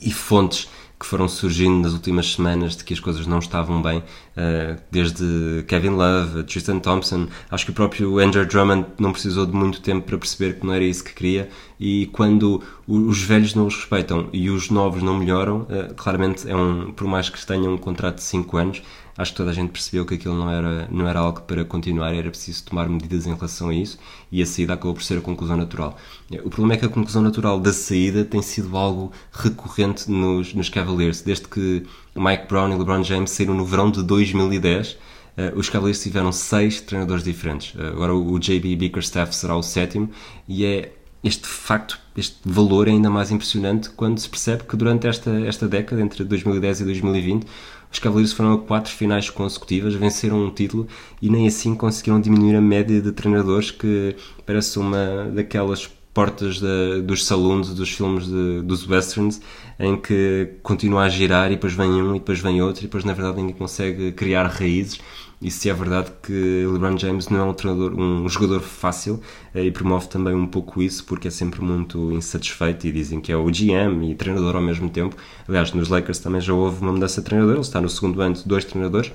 e 0.00 0.12
fontes 0.12 0.68
que 1.00 1.06
foram 1.06 1.26
surgindo 1.26 1.80
nas 1.80 1.94
últimas 1.94 2.34
semanas 2.34 2.76
de 2.76 2.84
que 2.84 2.92
as 2.92 3.00
coisas 3.00 3.26
não 3.26 3.38
estavam 3.38 3.80
bem, 3.80 4.00
uh, 4.00 4.78
desde 4.90 5.64
Kevin 5.66 5.90
Love, 5.90 6.42
Tristan 6.42 6.78
Thompson. 6.78 7.26
Acho 7.50 7.64
que 7.64 7.70
o 7.70 7.74
próprio 7.74 8.18
Andrew 8.18 8.44
Drummond 8.44 8.86
não 8.98 9.10
precisou 9.10 9.46
de 9.46 9.52
muito 9.52 9.80
tempo 9.80 10.06
para 10.06 10.18
perceber 10.18 10.60
que 10.60 10.66
não 10.66 10.74
era 10.74 10.84
isso 10.84 11.02
que 11.02 11.14
queria. 11.14 11.48
E 11.80 12.10
quando 12.12 12.62
os 12.86 13.22
velhos 13.22 13.54
não 13.54 13.66
os 13.66 13.76
respeitam 13.76 14.28
e 14.30 14.50
os 14.50 14.68
novos 14.68 15.02
não 15.02 15.16
melhoram, 15.16 15.62
uh, 15.62 15.94
claramente 15.96 16.46
é 16.46 16.54
um, 16.54 16.92
por 16.92 17.06
mais 17.06 17.30
que 17.30 17.46
tenham 17.46 17.72
um 17.72 17.78
contrato 17.78 18.16
de 18.16 18.24
5 18.24 18.56
anos, 18.58 18.82
acho 19.20 19.32
que 19.32 19.36
toda 19.36 19.50
a 19.50 19.54
gente 19.54 19.70
percebeu 19.70 20.06
que 20.06 20.14
aquilo 20.14 20.34
não 20.34 20.50
era, 20.50 20.88
não 20.90 21.06
era 21.06 21.20
algo 21.20 21.42
para 21.42 21.62
continuar, 21.64 22.14
era 22.14 22.30
preciso 22.30 22.64
tomar 22.64 22.88
medidas 22.88 23.26
em 23.26 23.34
relação 23.34 23.68
a 23.68 23.74
isso 23.74 23.98
e 24.32 24.40
a 24.40 24.46
saída 24.46 24.72
acabou 24.72 24.94
por 24.94 25.02
ser 25.02 25.18
a 25.18 25.20
conclusão 25.20 25.56
natural. 25.56 25.96
O 26.42 26.48
problema 26.48 26.74
é 26.74 26.76
que 26.78 26.86
a 26.86 26.88
conclusão 26.88 27.20
natural 27.20 27.60
da 27.60 27.72
saída 27.72 28.24
tem 28.24 28.40
sido 28.40 28.74
algo 28.76 29.12
recorrente 29.30 30.10
nos, 30.10 30.54
nos 30.54 30.70
Cavaliers, 30.70 31.20
desde 31.20 31.48
que 31.48 31.86
Mike 32.16 32.46
Brown 32.48 32.72
e 32.72 32.76
LeBron 32.76 33.02
James 33.04 33.30
saíram 33.30 33.54
no 33.54 33.64
verão 33.64 33.90
de 33.90 34.02
2010. 34.02 34.92
Uh, 34.92 34.96
eh, 35.36 35.52
os 35.54 35.68
Cavaliers 35.68 36.02
tiveram 36.02 36.32
seis 36.32 36.80
treinadores 36.80 37.22
diferentes. 37.22 37.74
Uh, 37.74 37.88
agora 37.88 38.14
o, 38.14 38.32
o 38.32 38.38
JB 38.38 38.74
Bickerstaff 38.76 39.34
será 39.34 39.54
o 39.54 39.62
sétimo 39.62 40.10
e 40.48 40.64
é 40.64 40.92
este 41.22 41.46
facto, 41.46 41.98
este 42.16 42.38
valor 42.44 42.88
é 42.88 42.92
ainda 42.92 43.10
mais 43.10 43.30
impressionante 43.30 43.90
quando 43.90 44.18
se 44.18 44.28
percebe 44.28 44.64
que 44.64 44.74
durante 44.74 45.06
esta, 45.06 45.30
esta 45.46 45.68
década, 45.68 46.00
entre 46.00 46.24
2010 46.24 46.80
e 46.80 46.84
2020, 46.84 47.46
os 47.92 47.98
Cavaleiros 47.98 48.32
foram 48.32 48.54
a 48.54 48.58
quatro 48.58 48.92
finais 48.92 49.28
consecutivas, 49.28 49.94
venceram 49.94 50.44
um 50.44 50.50
título 50.50 50.86
e 51.20 51.28
nem 51.28 51.46
assim 51.46 51.74
conseguiram 51.74 52.20
diminuir 52.20 52.54
a 52.54 52.60
média 52.60 53.00
de 53.00 53.12
treinadores, 53.12 53.70
que 53.70 54.16
parece 54.46 54.78
uma 54.78 55.30
daquelas 55.34 55.90
portas 56.12 56.60
dos 57.04 57.24
saloons 57.24 57.72
dos 57.74 57.90
filmes 57.90 58.26
de, 58.26 58.62
dos 58.62 58.86
westerns 58.86 59.40
em 59.80 59.96
que 59.96 60.58
continua 60.62 61.04
a 61.04 61.08
girar 61.08 61.50
e 61.50 61.54
depois 61.54 61.72
vem 61.72 61.90
um 61.90 62.14
e 62.14 62.18
depois 62.18 62.38
vem 62.38 62.60
outro 62.60 62.82
e 62.82 62.86
depois 62.86 63.02
na 63.02 63.14
verdade 63.14 63.38
ninguém 63.38 63.54
consegue 63.54 64.12
criar 64.12 64.46
raízes 64.46 65.00
e 65.42 65.50
se 65.50 65.70
é 65.70 65.74
verdade 65.74 66.12
que 66.22 66.66
LeBron 66.70 66.98
James 66.98 67.28
não 67.30 67.40
é 67.40 67.42
um 67.44 67.54
treinador, 67.54 67.98
um 67.98 68.28
jogador 68.28 68.60
fácil 68.60 69.22
eh, 69.54 69.64
e 69.64 69.70
promove 69.70 70.06
também 70.06 70.34
um 70.34 70.46
pouco 70.46 70.82
isso 70.82 71.02
porque 71.06 71.28
é 71.28 71.30
sempre 71.30 71.62
muito 71.62 72.12
insatisfeito 72.12 72.86
e 72.86 72.92
dizem 72.92 73.22
que 73.22 73.32
é 73.32 73.36
o 73.36 73.46
GM 73.46 74.10
e 74.10 74.14
treinador 74.14 74.54
ao 74.56 74.62
mesmo 74.62 74.90
tempo. 74.90 75.16
Aliás, 75.48 75.72
nos 75.72 75.88
Lakers 75.88 76.18
também 76.18 76.42
já 76.42 76.52
houve 76.52 76.82
uma 76.82 76.92
mudança 76.92 77.22
de 77.22 77.26
treinador, 77.26 77.54
ele 77.54 77.62
está 77.62 77.80
no 77.80 77.88
segundo 77.88 78.20
ano 78.20 78.34
de 78.34 78.46
dois 78.46 78.66
treinadores. 78.66 79.10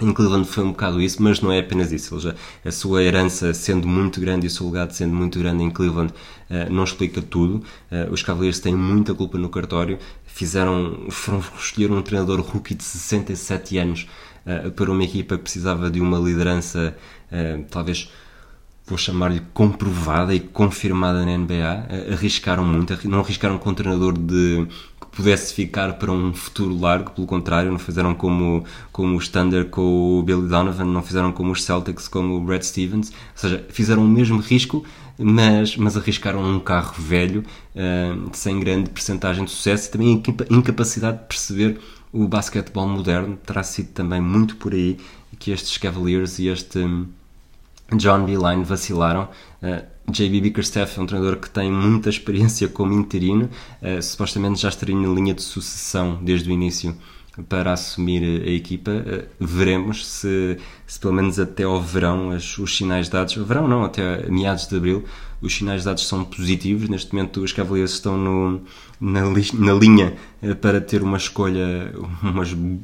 Em 0.00 0.12
Cleveland 0.14 0.48
foi 0.48 0.64
um 0.64 0.70
bocado 0.70 1.00
isso, 1.00 1.22
mas 1.22 1.40
não 1.42 1.52
é 1.52 1.58
apenas 1.58 1.92
isso. 1.92 2.18
Já, 2.18 2.34
a 2.64 2.72
sua 2.72 3.02
herança 3.02 3.52
sendo 3.52 3.86
muito 3.86 4.18
grande 4.18 4.46
e 4.46 4.48
o 4.48 4.50
seu 4.50 4.66
legado 4.66 4.92
sendo 4.92 5.14
muito 5.14 5.38
grande 5.38 5.62
em 5.62 5.70
Cleveland 5.70 6.12
uh, 6.48 6.72
não 6.72 6.84
explica 6.84 7.20
tudo. 7.20 7.62
Uh, 7.92 8.10
os 8.10 8.22
Cavaliers 8.22 8.58
têm 8.60 8.74
muita 8.74 9.14
culpa 9.14 9.36
no 9.36 9.50
cartório. 9.50 9.98
Fizeram, 10.24 11.06
foram 11.10 11.42
escolher 11.58 11.92
um 11.92 12.00
treinador 12.00 12.40
rookie 12.40 12.74
de 12.74 12.82
67 12.82 13.76
anos 13.76 14.08
uh, 14.46 14.70
para 14.70 14.90
uma 14.90 15.04
equipa 15.04 15.36
que 15.36 15.42
precisava 15.42 15.90
de 15.90 16.00
uma 16.00 16.18
liderança, 16.18 16.96
talvez 17.70 18.10
vou 18.86 18.98
chamar-lhe 18.98 19.40
comprovada 19.54 20.34
e 20.34 20.40
confirmada 20.40 21.24
na 21.24 21.36
NBA. 21.36 22.12
Arriscaram 22.12 22.64
muito, 22.64 22.98
não 23.08 23.20
arriscaram 23.20 23.58
com 23.58 23.70
um 23.70 23.74
treinador 23.74 24.18
de 24.18 24.66
pudesse 25.12 25.52
ficar 25.52 25.94
para 25.94 26.10
um 26.10 26.32
futuro 26.32 26.78
largo, 26.78 27.10
pelo 27.10 27.26
contrário, 27.26 27.70
não 27.70 27.78
fizeram 27.78 28.14
como, 28.14 28.64
como 28.92 29.16
o 29.16 29.28
Thunder 29.28 29.66
com 29.66 30.18
o 30.18 30.22
Billy 30.22 30.48
Donovan, 30.48 30.84
não 30.84 31.02
fizeram 31.02 31.32
como 31.32 31.52
os 31.52 31.64
Celtics 31.64 32.08
com 32.08 32.36
o 32.36 32.40
Brad 32.40 32.62
Stevens, 32.62 33.10
ou 33.10 33.14
seja, 33.34 33.64
fizeram 33.68 34.04
o 34.04 34.08
mesmo 34.08 34.38
risco, 34.38 34.84
mas, 35.18 35.76
mas 35.76 35.96
arriscaram 35.96 36.42
um 36.42 36.60
carro 36.60 36.94
velho, 36.98 37.44
uh, 37.74 38.30
sem 38.32 38.58
grande 38.60 38.90
percentagem 38.90 39.44
de 39.44 39.50
sucesso 39.50 39.88
e 39.88 39.90
também 39.90 40.22
incapacidade 40.50 41.18
de 41.18 41.24
perceber 41.24 41.78
o 42.12 42.26
basquetebol 42.26 42.88
moderno 42.88 43.36
terá 43.36 43.62
sido 43.62 43.88
também 43.88 44.20
muito 44.20 44.56
por 44.56 44.72
aí 44.72 44.98
que 45.38 45.50
estes 45.50 45.78
Cavaliers 45.78 46.38
e 46.38 46.48
este 46.48 46.78
hum, 46.78 47.06
John 47.96 48.24
Beeline 48.24 48.64
vacilaram. 48.64 49.28
Uh, 49.62 49.84
JB 50.08 50.40
Bickerstaff 50.40 50.98
é 50.98 51.02
um 51.02 51.06
treinador 51.06 51.36
que 51.36 51.48
tem 51.48 51.70
muita 51.70 52.08
experiência 52.08 52.68
como 52.68 52.92
interino, 52.92 53.48
uh, 53.82 54.02
supostamente 54.02 54.60
já 54.60 54.68
estaria 54.68 54.96
na 54.96 55.08
linha 55.08 55.34
de 55.34 55.42
sucessão 55.42 56.18
desde 56.22 56.50
o 56.50 56.52
início 56.52 56.96
para 57.48 57.72
assumir 57.72 58.42
a 58.42 58.50
equipa. 58.50 58.90
Uh, 58.90 59.26
veremos 59.38 60.06
se, 60.06 60.58
se, 60.86 60.98
pelo 60.98 61.14
menos 61.14 61.38
até 61.38 61.62
ao 61.62 61.80
verão, 61.80 62.30
as, 62.30 62.58
os 62.58 62.76
sinais 62.76 63.08
dados, 63.08 63.34
verão 63.36 63.68
não, 63.68 63.84
até 63.84 64.28
meados 64.28 64.66
de 64.66 64.76
abril, 64.76 65.04
os 65.40 65.54
sinais 65.54 65.84
dados 65.84 66.06
são 66.06 66.24
positivos. 66.24 66.88
Neste 66.88 67.14
momento, 67.14 67.42
os 67.42 67.52
Cavaliers 67.52 67.92
estão 67.92 68.16
no, 68.16 68.62
na, 69.00 69.22
na 69.54 69.72
linha 69.72 70.14
eh, 70.42 70.54
para 70.54 70.80
ter 70.80 71.02
uma 71.02 71.16
escolha, 71.16 71.92
uma 72.22 72.42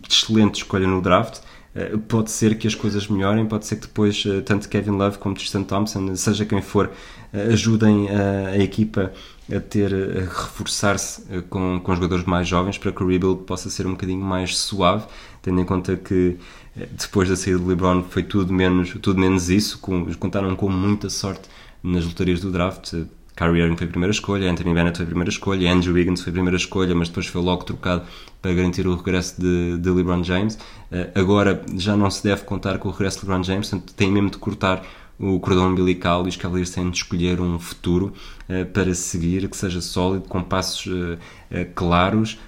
excelente 0.09 0.57
escolha 0.57 0.87
no 0.87 1.03
draft. 1.03 1.41
Eh, 1.77 1.97
pode 2.09 2.31
ser 2.31 2.57
que 2.59 2.67
as 2.67 2.75
coisas 2.75 3.07
melhorem, 3.07 3.47
pode 3.47 3.67
ser 3.67 3.77
que 3.77 3.83
depois 3.83 4.25
eh, 4.27 4.41
tanto 4.41 4.69
Kevin 4.69 4.93
Love 4.93 5.19
como 5.19 5.35
Tristan 5.35 5.63
Thompson, 5.63 6.17
seja 6.17 6.45
quem 6.45 6.63
for, 6.63 6.91
ajudem 7.33 8.09
a, 8.09 8.49
a 8.51 8.59
equipa 8.59 9.13
a 9.55 9.61
ter 9.61 9.95
a 9.95 10.21
reforçar-se 10.23 11.23
eh, 11.31 11.43
com, 11.49 11.81
com 11.81 11.95
jogadores 11.95 12.25
mais 12.25 12.49
jovens 12.49 12.79
para 12.79 12.91
que 12.91 13.03
o 13.03 13.07
rebuild 13.07 13.45
possa 13.45 13.71
ser 13.71 13.87
um 13.87 13.93
bocadinho 13.93 14.21
mais 14.21 14.57
suave, 14.57 15.07
tendo 15.41 15.61
em 15.61 15.65
conta 15.65 15.97
que 15.97 16.37
eh, 16.77 16.89
depois 16.93 17.29
da 17.29 17.37
saída 17.37 17.59
do 17.59 17.67
LeBron 17.67 18.03
foi 18.03 18.23
tudo 18.25 18.53
menos, 18.53 18.95
tudo 19.01 19.21
menos 19.21 19.49
isso, 19.49 19.79
com, 19.79 20.13
contaram 20.15 20.57
com 20.57 20.69
muita 20.69 21.09
sorte 21.09 21.49
nas 21.83 22.05
lotarias 22.05 22.41
do 22.41 22.51
draft. 22.51 22.95
Kyrie 23.37 23.63
Irving 23.63 23.77
foi 23.77 23.87
a 23.87 23.91
primeira 23.91 24.13
escolha, 24.13 24.51
Anthony 24.51 24.73
Bennett 24.73 24.97
foi 24.97 25.05
a 25.05 25.07
primeira 25.07 25.31
escolha, 25.31 25.71
Andrew 25.71 25.95
Wiggins 25.95 26.23
foi 26.23 26.31
a 26.31 26.33
primeira 26.33 26.57
escolha, 26.57 26.95
mas 26.95 27.09
depois 27.09 27.27
foi 27.27 27.43
logo 27.43 27.65
trocado 27.65 28.03
para 28.41 28.55
garantir 28.55 28.87
o 28.87 28.97
regresso 28.97 29.39
de, 29.41 29.77
de 29.77 29.91
LeBron 29.91 30.25
James. 30.25 30.59
Eh, 30.91 31.11
agora 31.15 31.63
já 31.77 31.95
não 31.97 32.11
se 32.11 32.25
deve 32.25 32.45
contar 32.45 32.79
com 32.79 32.89
o 32.89 32.93
regresso 32.93 33.21
de 33.21 33.27
LeBron 33.27 33.45
James, 33.45 33.69
portanto 33.69 33.95
tem 33.95 34.11
mesmo 34.11 34.31
de 34.31 34.39
cortar 34.39 34.83
o 35.19 35.41
cordão 35.41 35.71
umbilical 35.71 36.27
e 36.27 36.29
os 36.29 36.37
Cavaliers 36.37 36.71
têm 36.71 36.91
de 36.91 36.97
escolher 36.99 37.41
um 37.41 37.59
futuro 37.59 38.13
uh, 38.49 38.67
para 38.67 38.95
seguir 38.95 39.49
que 39.49 39.57
seja 39.57 39.81
sólido, 39.81 40.29
com 40.29 40.43
passos 40.43 40.87
uh, 40.87 41.15
uh, 41.15 41.67
claros, 41.75 42.39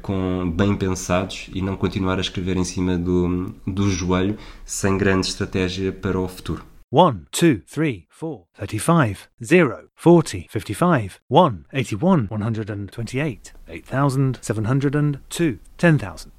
com 0.00 0.50
bem 0.56 0.74
pensados 0.76 1.50
e 1.52 1.60
não 1.60 1.76
continuar 1.76 2.18
a 2.18 2.20
escrever 2.20 2.56
em 2.56 2.64
cima 2.64 2.96
do, 2.96 3.52
do 3.66 3.90
joelho 3.90 4.38
sem 4.64 4.96
grande 4.96 5.26
estratégia 5.26 5.92
para 5.92 6.18
o 6.18 6.26
futuro. 6.26 6.62
1, 6.98 7.26
2, 7.30 7.60
3, 7.70 8.04
4, 8.08 8.46
35, 8.56 9.28
0, 9.44 9.90
40, 10.02 10.48
55, 10.48 11.20
1, 11.28 11.64
81, 11.70 12.26
128, 12.26 13.52
8,702, 13.68 15.58
10,000. 15.76 16.32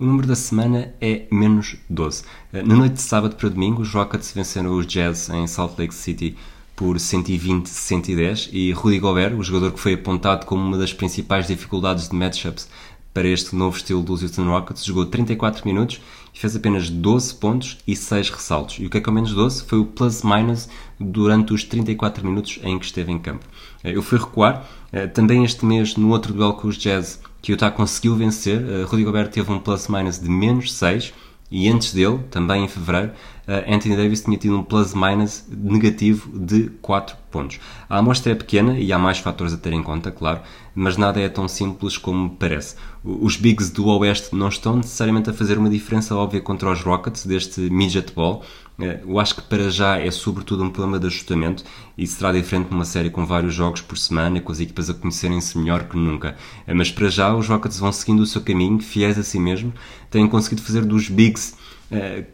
O 0.00 0.04
número 0.04 0.26
da 0.26 0.34
semana 0.34 0.92
é 1.00 1.28
menos 1.30 1.76
12. 1.88 2.24
Na 2.52 2.74
noite 2.74 2.94
de 2.94 3.02
sábado 3.02 3.36
para 3.36 3.48
domingo, 3.48 3.82
os 3.82 3.94
Rockets 3.94 4.32
venceram 4.32 4.76
os 4.76 4.88
Jazz 4.88 5.28
em 5.28 5.46
Salt 5.46 5.78
Lake 5.78 5.94
City 5.94 6.36
por 6.74 6.96
120-110 6.96 8.48
e 8.52 8.72
Rudy 8.72 8.98
Gobert, 8.98 9.38
o 9.38 9.42
jogador 9.44 9.70
que 9.70 9.78
foi 9.78 9.94
apontado 9.94 10.46
como 10.46 10.64
uma 10.64 10.78
das 10.78 10.92
principais 10.92 11.46
dificuldades 11.46 12.08
de 12.08 12.16
matchups 12.16 12.68
para 13.14 13.28
este 13.28 13.54
novo 13.54 13.76
estilo 13.76 14.02
dos 14.02 14.22
Houston 14.22 14.46
Rockets, 14.46 14.84
jogou 14.84 15.06
34 15.06 15.64
minutos 15.64 16.00
fez 16.42 16.56
apenas 16.56 16.90
12 16.90 17.36
pontos 17.36 17.78
e 17.86 17.94
6 17.94 18.30
ressaltos. 18.30 18.76
E 18.80 18.86
o 18.86 18.90
que 18.90 18.98
é 18.98 19.00
que 19.00 19.08
é 19.08 19.12
o 19.12 19.14
menos 19.14 19.32
12? 19.32 19.62
Foi 19.62 19.78
o 19.78 19.84
plus-minus 19.84 20.68
durante 20.98 21.52
os 21.52 21.62
34 21.62 22.26
minutos 22.26 22.58
em 22.64 22.76
que 22.80 22.84
esteve 22.84 23.12
em 23.12 23.18
campo. 23.20 23.46
Eu 23.84 24.02
fui 24.02 24.18
recuar, 24.18 24.68
também 25.14 25.44
este 25.44 25.64
mês 25.64 25.94
no 25.94 26.08
outro 26.08 26.34
duelo 26.34 26.54
com 26.54 26.66
os 26.66 26.76
Jazz, 26.76 27.20
que 27.40 27.52
o 27.52 27.54
Utah 27.54 27.70
conseguiu 27.70 28.16
vencer, 28.16 28.60
Rudy 28.88 29.04
Gobert 29.04 29.30
teve 29.30 29.52
um 29.52 29.60
plus-minus 29.60 30.18
de 30.18 30.28
menos 30.28 30.74
6 30.74 31.14
e 31.48 31.68
antes 31.68 31.92
dele, 31.92 32.18
também 32.28 32.64
em 32.64 32.68
fevereiro, 32.68 33.12
Anthony 33.46 33.96
Davis 33.96 34.22
tinha 34.22 34.36
tido 34.36 34.56
um 34.56 34.62
plus-minus 34.62 35.44
negativo 35.50 36.38
de 36.38 36.70
4 36.80 37.16
pontos. 37.30 37.58
A 37.88 37.98
amostra 37.98 38.32
é 38.32 38.34
pequena 38.34 38.78
e 38.78 38.92
há 38.92 38.98
mais 38.98 39.18
fatores 39.18 39.52
a 39.52 39.56
ter 39.56 39.72
em 39.72 39.82
conta, 39.82 40.10
claro, 40.10 40.40
mas 40.74 40.96
nada 40.96 41.20
é 41.20 41.28
tão 41.28 41.48
simples 41.48 41.96
como 41.96 42.30
parece. 42.30 42.76
Os 43.02 43.36
Bigs 43.36 43.70
do 43.70 43.86
Oeste 43.86 44.34
não 44.34 44.48
estão 44.48 44.76
necessariamente 44.76 45.30
a 45.30 45.32
fazer 45.32 45.58
uma 45.58 45.68
diferença 45.68 46.14
óbvia 46.14 46.40
contra 46.40 46.70
os 46.70 46.82
Rockets 46.82 47.26
deste 47.26 47.60
midget 47.62 48.12
ball. 48.14 48.44
Eu 48.78 49.18
acho 49.18 49.36
que 49.36 49.42
para 49.42 49.70
já 49.70 49.98
é 49.98 50.10
sobretudo 50.10 50.62
um 50.64 50.70
problema 50.70 50.98
de 50.98 51.06
ajustamento 51.06 51.62
e 51.96 52.06
será 52.06 52.32
diferente 52.32 52.70
numa 52.70 52.84
série 52.84 53.10
com 53.10 53.26
vários 53.26 53.54
jogos 53.54 53.80
por 53.80 53.98
semana, 53.98 54.40
com 54.40 54.50
as 54.50 54.60
equipas 54.60 54.88
a 54.88 54.94
conhecerem-se 54.94 55.58
melhor 55.58 55.84
que 55.84 55.96
nunca. 55.96 56.36
Mas 56.66 56.90
para 56.90 57.08
já 57.08 57.34
os 57.34 57.48
Rockets 57.48 57.78
vão 57.78 57.92
seguindo 57.92 58.20
o 58.20 58.26
seu 58.26 58.40
caminho, 58.40 58.80
fiéis 58.80 59.18
a 59.18 59.22
si 59.22 59.38
mesmo, 59.38 59.72
têm 60.10 60.26
conseguido 60.28 60.62
fazer 60.62 60.84
dos 60.84 61.08
Bigs 61.08 61.54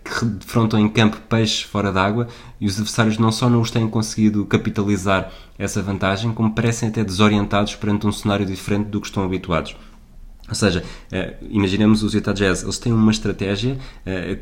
que 0.05 0.25
defrontam 0.25 0.79
em 0.79 0.89
campo 0.89 1.19
peixes 1.29 1.63
fora 1.63 1.93
d'água 1.93 2.29
e 2.61 2.67
os 2.67 2.75
adversários 2.75 3.19
não 3.19 3.33
só 3.33 3.51
não 3.51 3.61
os 3.61 3.71
têm 3.71 3.89
conseguido 3.89 4.45
capitalizar 4.47 5.33
essa 5.59 5.83
vantagem, 5.83 6.33
como 6.33 6.55
parecem 6.55 6.89
até 6.89 7.03
desorientados 7.03 7.75
perante 7.75 8.07
um 8.07 8.13
cenário 8.13 8.47
diferente 8.47 8.87
do 8.87 9.01
que 9.01 9.09
estão 9.09 9.25
habituados. 9.25 9.77
Ou 10.49 10.55
seja, 10.55 10.83
imaginemos 11.51 12.03
os 12.03 12.15
Utah 12.15 12.33
Jazz, 12.33 12.63
eles 12.63 12.79
têm 12.79 12.91
uma 12.93 13.11
estratégia 13.11 13.77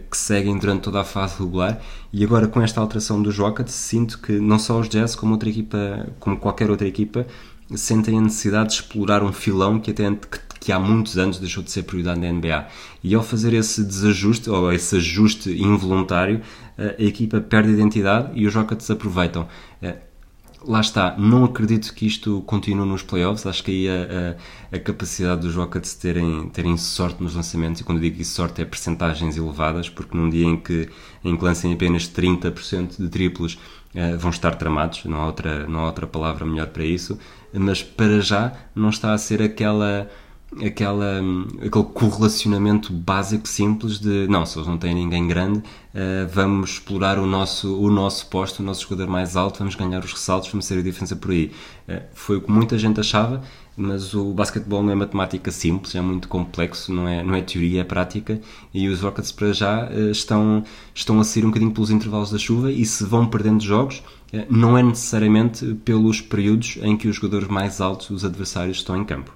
que 0.09 0.17
seguem 0.17 0.57
durante 0.57 0.83
toda 0.83 1.01
a 1.01 1.05
fase 1.05 1.41
regular 1.41 1.81
e 2.13 2.23
agora 2.23 2.47
com 2.47 2.63
esta 2.63 2.81
alteração 2.81 3.21
dos 3.21 3.37
Rockets 3.37 3.75
sinto 3.75 4.21
que 4.21 4.39
não 4.39 4.59
só 4.59 4.79
os 4.79 4.89
Jazz 4.89 5.17
como 5.17 5.33
outra 5.33 5.49
equipa, 5.49 6.07
como 6.21 6.37
qualquer 6.37 6.71
outra 6.71 6.87
equipa, 6.87 7.27
sentem 7.75 8.19
a 8.19 8.21
necessidade 8.21 8.69
de 8.69 8.75
explorar 8.77 9.25
um 9.25 9.33
filão 9.33 9.81
que 9.81 9.91
até 9.91 10.09
que 10.15 10.39
que 10.67 10.73
há 10.73 10.81
muitos 10.81 11.17
anos 11.17 11.39
deixou 11.39 11.63
de 11.63 11.71
ser 11.71 11.85
prioridade 11.85 12.19
na 12.19 12.33
NBA. 12.33 12.67
E 13.05 13.15
ao 13.15 13.23
fazer 13.23 13.55
esse 13.55 13.85
desajuste, 13.85 14.51
ou 14.51 14.73
esse 14.73 14.97
ajuste 14.97 15.49
involuntário, 15.53 16.43
a 16.77 17.01
equipa 17.01 17.41
perde 17.41 17.71
identidade 17.71 18.33
e 18.35 18.45
os 18.49 18.53
Rockets 18.53 18.91
aproveitam. 18.91 19.47
Lá 20.67 20.81
está, 20.81 21.17
não 21.17 21.45
acredito 21.45 21.95
que 21.95 22.05
isto 22.05 22.43
continue 22.49 22.85
nos 22.85 23.01
playoffs. 23.01 23.47
Acho 23.47 23.63
que 23.63 23.71
aí 23.71 23.89
a, 23.89 24.75
a, 24.75 24.77
a 24.77 24.81
capacidade 24.81 25.43
dos 25.43 25.55
Rockets 25.55 25.95
terem, 25.95 26.49
terem 26.49 26.77
sorte 26.77 27.23
nos 27.23 27.37
lançamentos, 27.37 27.81
e 27.81 27.85
quando 27.85 28.01
digo 28.01 28.25
sorte 28.25 28.61
é 28.61 28.65
percentagens 28.65 29.37
elevadas, 29.37 29.89
porque 29.89 30.17
num 30.17 30.29
dia 30.29 30.47
em 30.47 30.57
que, 30.57 30.89
em 31.25 31.37
que 31.37 31.45
lancem 31.45 31.73
apenas 31.73 32.09
30% 32.09 32.97
de 32.99 33.09
triplos, 33.09 33.57
vão 34.19 34.31
estar 34.31 34.57
tramados, 34.57 35.05
não 35.05 35.21
há, 35.23 35.27
outra, 35.27 35.67
não 35.69 35.81
há 35.81 35.87
outra 35.87 36.07
palavra 36.09 36.45
melhor 36.45 36.67
para 36.67 36.85
isso, 36.85 37.19
mas 37.53 37.83
para 37.83 38.21
já 38.21 38.53
não 38.75 38.91
está 38.91 39.15
a 39.15 39.19
ser 39.19 39.41
aquela 39.41 40.11
aquela, 40.65 41.21
aquele 41.57 41.85
correlacionamento 41.93 42.93
básico, 42.93 43.49
simples 43.49 43.99
de 43.99 44.27
não, 44.29 44.47
se 44.47 44.59
eles 44.59 44.69
não 44.69 44.79
têm 44.79 44.95
ninguém 44.95 45.27
grande, 45.27 45.59
uh, 45.59 46.29
vamos 46.33 46.71
explorar 46.71 47.19
o 47.19 47.27
nosso, 47.27 47.77
o 47.79 47.91
nosso 47.91 48.27
posto, 48.29 48.61
o 48.61 48.63
nosso 48.63 48.83
jogador 48.83 49.09
mais 49.11 49.37
alto, 49.37 49.59
vamos 49.59 49.75
ganhar 49.75 50.03
os 50.05 50.13
ressaltos, 50.13 50.51
vamos 50.51 50.65
ser 50.65 50.79
a 50.79 50.83
diferença 50.83 51.17
por 51.17 51.31
aí. 51.31 51.53
Uh, 51.89 52.03
foi 52.15 52.37
o 52.37 52.41
que 52.41 52.51
muita 52.51 52.79
gente 52.79 53.01
achava, 53.01 53.43
mas 53.77 54.15
o 54.15 54.33
basquetebol 54.33 54.83
não 54.83 54.93
é 54.93 54.95
matemática 54.95 55.51
simples, 55.51 55.95
é 55.95 56.01
muito 56.01 56.29
complexo, 56.29 56.93
não 56.93 57.07
é, 57.07 57.23
não 57.23 57.35
é 57.35 57.43
teoria, 57.43 57.83
é 57.83 57.85
prática, 57.85 58.41
e 58.73 58.89
os 58.89 59.01
Rockets 59.01 59.33
para 59.33 59.53
já 59.53 59.89
uh, 59.91 60.11
estão, 60.11 60.65
estão 60.95 61.21
a 61.21 61.25
sair 61.25 61.45
um 61.45 61.49
bocadinho 61.49 61.73
pelos 61.73 61.91
intervalos 61.91 62.31
da 62.31 62.39
chuva 62.39 62.73
e 62.73 62.85
se 62.87 63.05
vão 63.05 63.27
perdendo 63.27 63.63
jogos, 63.63 64.03
não 64.51 64.77
é 64.77 64.83
necessariamente 64.83 65.75
pelos 65.85 66.21
períodos 66.21 66.79
em 66.83 66.97
que 66.97 67.07
os 67.07 67.15
jogadores 67.17 67.47
mais 67.47 67.81
altos, 67.81 68.11
os 68.11 68.25
adversários, 68.25 68.79
estão 68.79 68.97
em 68.97 69.05
campo. 69.05 69.36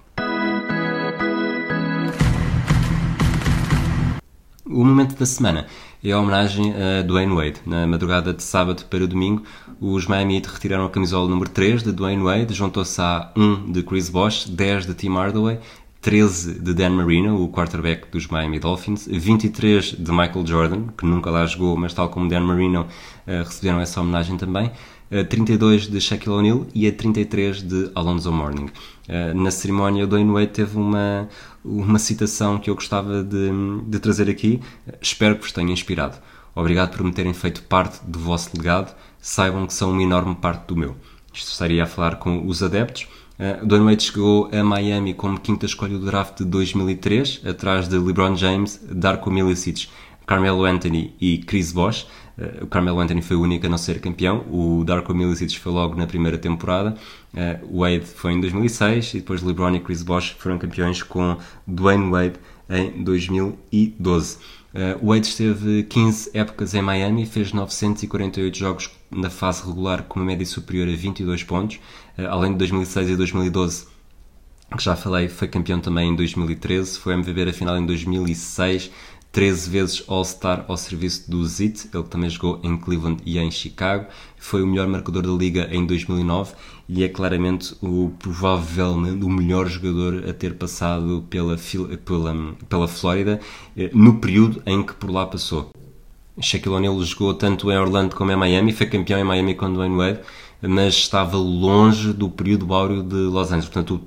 O 4.80 4.84
momento 4.84 5.14
da 5.14 5.26
semana 5.26 5.66
é 6.02 6.10
a 6.10 6.18
homenagem 6.18 6.72
a 6.72 7.02
Dwayne 7.02 7.34
Wade. 7.34 7.60
Na 7.66 7.86
madrugada 7.86 8.32
de 8.32 8.42
sábado 8.42 8.86
para 8.86 9.06
domingo, 9.06 9.42
os 9.78 10.06
Miami 10.06 10.36
Heat 10.36 10.48
retiraram 10.48 10.86
a 10.86 10.88
camisola 10.88 11.28
número 11.28 11.50
3 11.50 11.82
de 11.82 11.92
Dwayne 11.92 12.22
Wade, 12.22 12.54
juntou-se 12.54 12.98
a 12.98 13.30
1 13.36 13.72
de 13.72 13.82
Chris 13.82 14.08
Bosh, 14.08 14.48
10 14.48 14.86
de 14.86 14.94
Tim 14.94 15.10
Hardaway, 15.10 15.60
13 16.00 16.60
de 16.60 16.72
Dan 16.72 16.92
Marino, 16.92 17.44
o 17.44 17.50
quarterback 17.50 18.10
dos 18.10 18.26
Miami 18.28 18.58
Dolphins, 18.58 19.06
23 19.06 19.96
de 19.98 20.10
Michael 20.10 20.46
Jordan, 20.46 20.84
que 20.96 21.04
nunca 21.04 21.30
lá 21.30 21.44
jogou, 21.44 21.76
mas 21.76 21.92
tal 21.92 22.08
como 22.08 22.26
Dan 22.26 22.40
Marino 22.40 22.86
receberam 23.26 23.80
essa 23.80 24.00
homenagem 24.00 24.38
também, 24.38 24.72
a 25.12 25.24
32 25.24 25.88
de 25.88 26.00
Shaquille 26.00 26.34
O'Neal 26.34 26.66
e 26.74 26.86
a 26.86 26.92
33 26.92 27.62
de 27.62 27.90
Alonzo 27.94 28.32
Mourning. 28.32 28.70
Na 29.34 29.50
cerimónia, 29.50 30.04
o 30.04 30.06
Dwayne 30.06 30.32
Wade 30.32 30.52
teve 30.52 30.78
uma, 30.78 31.28
uma 31.64 31.98
citação 31.98 32.58
que 32.58 32.70
eu 32.70 32.74
gostava 32.74 33.22
de, 33.22 33.50
de 33.86 33.98
trazer 33.98 34.28
aqui. 34.28 34.60
Espero 35.00 35.36
que 35.36 35.42
vos 35.42 35.52
tenha 35.52 35.72
inspirado. 35.72 36.16
Obrigado 36.54 36.96
por 36.96 37.04
me 37.04 37.12
terem 37.12 37.32
feito 37.32 37.62
parte 37.62 38.00
do 38.04 38.18
vosso 38.18 38.50
legado. 38.56 38.94
Saibam 39.20 39.66
que 39.66 39.74
são 39.74 39.90
uma 39.90 40.02
enorme 40.02 40.34
parte 40.34 40.66
do 40.66 40.76
meu. 40.76 40.96
Isto 41.32 41.52
estaria 41.52 41.82
a 41.84 41.86
falar 41.86 42.16
com 42.16 42.46
os 42.46 42.62
adeptos. 42.62 43.06
Uh, 43.38 43.64
Dwayne 43.64 43.86
Wade 43.86 44.02
chegou 44.02 44.50
a 44.52 44.62
Miami 44.62 45.14
como 45.14 45.40
quinta 45.40 45.64
escolha 45.64 45.96
do 45.96 46.04
draft 46.04 46.38
de 46.38 46.44
2003, 46.44 47.42
atrás 47.46 47.88
de 47.88 47.96
LeBron 47.96 48.36
James, 48.36 48.80
Darko 48.90 49.30
Milicic, 49.30 49.88
Carmelo 50.26 50.64
Anthony 50.64 51.14
e 51.20 51.38
Chris 51.38 51.72
Bosh. 51.72 52.06
Uh, 52.36 52.64
o 52.64 52.66
Carmelo 52.66 53.00
Anthony 53.00 53.22
foi 53.22 53.36
o 53.36 53.42
único 53.42 53.64
a 53.64 53.68
não 53.68 53.78
ser 53.78 54.00
campeão, 54.00 54.44
o 54.50 54.84
Darko 54.84 55.14
Milicic 55.14 55.58
foi 55.58 55.72
logo 55.72 55.94
na 55.96 56.06
primeira 56.06 56.36
temporada, 56.36 56.96
uh, 57.34 57.78
Wade 57.78 58.06
foi 58.06 58.32
em 58.32 58.40
2006 58.40 59.14
e 59.14 59.18
depois 59.18 59.42
LeBron 59.42 59.74
e 59.74 59.80
Chris 59.80 60.02
Bosh 60.02 60.36
foram 60.38 60.58
campeões 60.58 61.02
com 61.02 61.36
Dwayne 61.66 62.10
Wade 62.10 62.34
em 62.68 63.02
2012. 63.02 64.38
Uh, 64.72 65.06
Wade 65.06 65.26
esteve 65.26 65.82
15 65.84 66.30
épocas 66.34 66.74
em 66.74 66.82
Miami, 66.82 67.26
fez 67.26 67.52
948 67.52 68.56
jogos 68.56 68.90
na 69.10 69.28
fase 69.28 69.66
regular 69.66 70.04
com 70.04 70.20
uma 70.20 70.26
média 70.26 70.46
superior 70.46 70.88
a 70.88 70.92
22 70.92 71.42
pontos, 71.42 71.76
uh, 72.18 72.26
além 72.28 72.52
de 72.52 72.58
2006 72.58 73.10
e 73.10 73.16
2012 73.16 74.00
que 74.76 74.84
já 74.84 74.94
falei, 74.94 75.28
foi 75.28 75.48
campeão 75.48 75.80
também 75.80 76.10
em 76.10 76.14
2013, 76.14 76.98
foi 76.98 77.14
MVP 77.14 77.44
da 77.44 77.52
final 77.52 77.76
em 77.76 77.84
2006, 77.84 78.90
13 79.32 79.70
vezes 79.70 80.04
All-Star 80.08 80.64
ao 80.66 80.76
serviço 80.76 81.30
do 81.30 81.44
Zit, 81.46 81.88
ele 81.94 82.02
também 82.04 82.28
jogou 82.28 82.58
em 82.64 82.76
Cleveland 82.76 83.22
e 83.24 83.38
em 83.38 83.50
Chicago, 83.50 84.06
foi 84.36 84.62
o 84.62 84.66
melhor 84.66 84.88
marcador 84.88 85.22
da 85.22 85.30
liga 85.30 85.68
em 85.70 85.86
2009 85.86 86.54
e 86.88 87.04
é 87.04 87.08
claramente 87.08 87.76
o 87.80 88.10
provavelmente 88.18 89.24
o 89.24 89.30
melhor 89.30 89.68
jogador 89.68 90.28
a 90.28 90.32
ter 90.32 90.54
passado 90.54 91.24
pela, 91.30 91.56
pela, 92.04 92.56
pela 92.68 92.88
Flórida 92.88 93.40
no 93.92 94.18
período 94.18 94.62
em 94.66 94.82
que 94.82 94.94
por 94.94 95.10
lá 95.10 95.24
passou. 95.26 95.70
Shaquille 96.40 96.74
O'Neal 96.74 97.00
jogou 97.04 97.34
tanto 97.34 97.70
em 97.70 97.78
Orlando 97.78 98.16
como 98.16 98.32
em 98.32 98.36
Miami, 98.36 98.72
foi 98.72 98.86
campeão 98.86 99.20
em 99.20 99.24
Miami 99.24 99.54
com 99.54 99.72
Dwayne 99.72 99.96
Wade, 99.96 100.20
mas 100.62 100.94
estava 100.94 101.36
longe 101.36 102.12
do 102.12 102.28
período 102.28 102.72
áureo 102.72 103.02
de 103.02 103.14
Los 103.14 103.48
Angeles. 103.48 103.66
Portanto, 103.66 104.00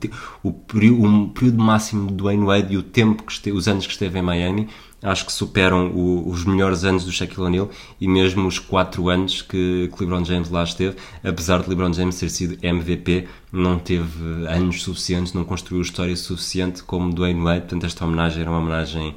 o, 0.44 0.50
o, 0.50 0.54
período, 0.54 1.04
um 1.04 1.30
período 1.30 1.64
máximo 1.64 2.08
do 2.08 2.14
Dwayne 2.14 2.46
Wade 2.46 2.74
e 2.74 2.78
o 2.78 2.84
tempo 2.84 3.24
que 3.24 3.32
este, 3.32 3.52
os 3.52 3.68
anos 3.68 3.86
que 3.86 3.94
esteve 3.94 4.20
em 4.20 4.22
Miami 4.22 4.68
acho 5.04 5.26
que 5.26 5.32
superam 5.32 5.92
o- 5.94 6.30
os 6.30 6.46
melhores 6.46 6.84
anos 6.84 7.04
do 7.06 7.12
Shaquille 7.12 7.42
O'Neal 7.44 7.70
e 8.00 8.08
mesmo 8.08 8.48
os 8.48 8.58
4 8.60 9.10
anos 9.10 9.42
que, 9.42 9.90
que 9.96 10.04
LeBron 10.04 10.24
James 10.26 10.50
lá 10.50 10.64
esteve, 10.64 10.96
apesar 11.24 11.62
de 11.62 11.70
LeBron 11.70 11.94
James 11.94 12.18
ter 12.20 12.30
sido 12.30 12.58
MVP, 12.66 13.28
não 13.52 13.78
teve 13.78 14.24
anos 14.48 14.82
suficientes, 14.82 15.34
não 15.34 15.44
construiu 15.44 15.82
história 15.82 16.16
suficiente 16.16 16.84
como 16.84 17.14
Dwayne 17.14 17.42
Wade, 17.44 17.62
portanto 17.62 17.86
esta 17.86 18.06
homenagem 18.06 18.42
era 18.42 18.50
uma 18.50 18.60
homenagem 18.60 19.16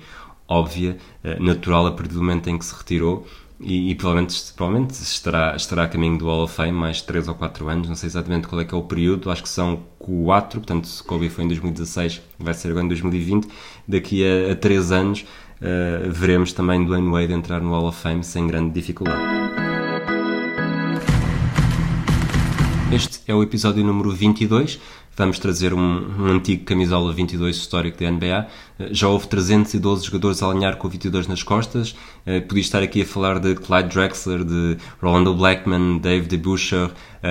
óbvia, 0.49 0.97
eh, 1.25 1.39
natural 1.41 1.87
a 1.87 1.93
partir 1.93 2.15
do 2.15 2.21
momento 2.21 2.49
em 2.49 2.59
que 2.59 2.65
se 2.65 2.75
retirou. 2.75 3.27
E, 3.59 3.91
e 3.91 3.95
provavelmente, 3.95 4.53
provavelmente 4.55 4.93
estará, 5.03 5.57
estará 5.57 5.85
a 5.85 5.89
caminho 5.89 6.19
do 6.19 6.27
Hall 6.27 6.43
of 6.45 6.55
Fame 6.55 6.73
mais 6.73 7.01
3 7.01 7.27
ou 7.27 7.35
4 7.35 7.67
anos, 7.71 7.89
não 7.89 7.97
sei 7.97 8.07
exatamente 8.09 8.47
qual 8.47 8.61
é 8.61 8.67
que 8.67 8.75
é 8.75 8.77
o 8.77 8.83
período, 8.83 9.31
acho 9.31 9.43
que 9.43 9.49
são 9.49 9.83
4, 9.99 10.61
portanto 10.61 10.87
se 10.87 11.03
Kobe 11.03 11.31
foi 11.31 11.45
em 11.45 11.49
2016, 11.49 12.21
vai 12.39 12.53
ser 12.53 12.69
agora 12.69 12.85
em 12.85 12.89
2020, 12.89 13.49
daqui 13.89 14.23
a, 14.27 14.53
a 14.53 14.57
3 14.57 14.93
anos 14.93 15.25
eh, 15.61 16.09
veremos 16.11 16.53
também 16.53 16.85
Dwayne 16.85 17.09
Wade 17.11 17.33
entrar 17.33 17.61
no 17.61 17.71
Hall 17.71 17.87
of 17.87 18.01
Fame 18.01 18.23
sem 18.25 18.47
grande 18.47 18.73
dificuldade. 18.73 19.23
Este 22.93 23.21
é 23.27 23.35
o 23.35 23.43
episódio 23.43 23.85
número 23.85 24.11
22. 24.13 24.79
Vamos 25.19 25.39
trazer 25.39 25.73
um, 25.73 25.79
um 26.21 26.27
antigo 26.27 26.65
camisola 26.65 27.11
22 27.13 27.57
histórico 27.57 27.99
da 27.99 28.11
NBA. 28.11 28.47
Eh, 28.79 28.89
Já 28.93 29.09
houve 29.09 29.27
312 29.29 30.05
jogadores 30.07 30.43
a 30.43 30.47
alinhar 30.51 30.77
com 30.77 30.87
o 30.87 30.91
22 30.91 31.27
nas 31.27 31.43
costas. 31.43 31.97
Eh, 32.25 32.41
Podia 32.41 32.61
estar 32.61 32.83
aqui 32.83 33.03
a 33.03 33.07
falar 33.07 33.39
de 33.41 33.55
Clyde 33.55 33.89
Drexler, 33.89 34.45
de 34.45 34.77
Rolando 35.03 35.35
Blackman, 35.35 35.99
Dave 35.99 36.27
DeBuscher, 36.27 36.91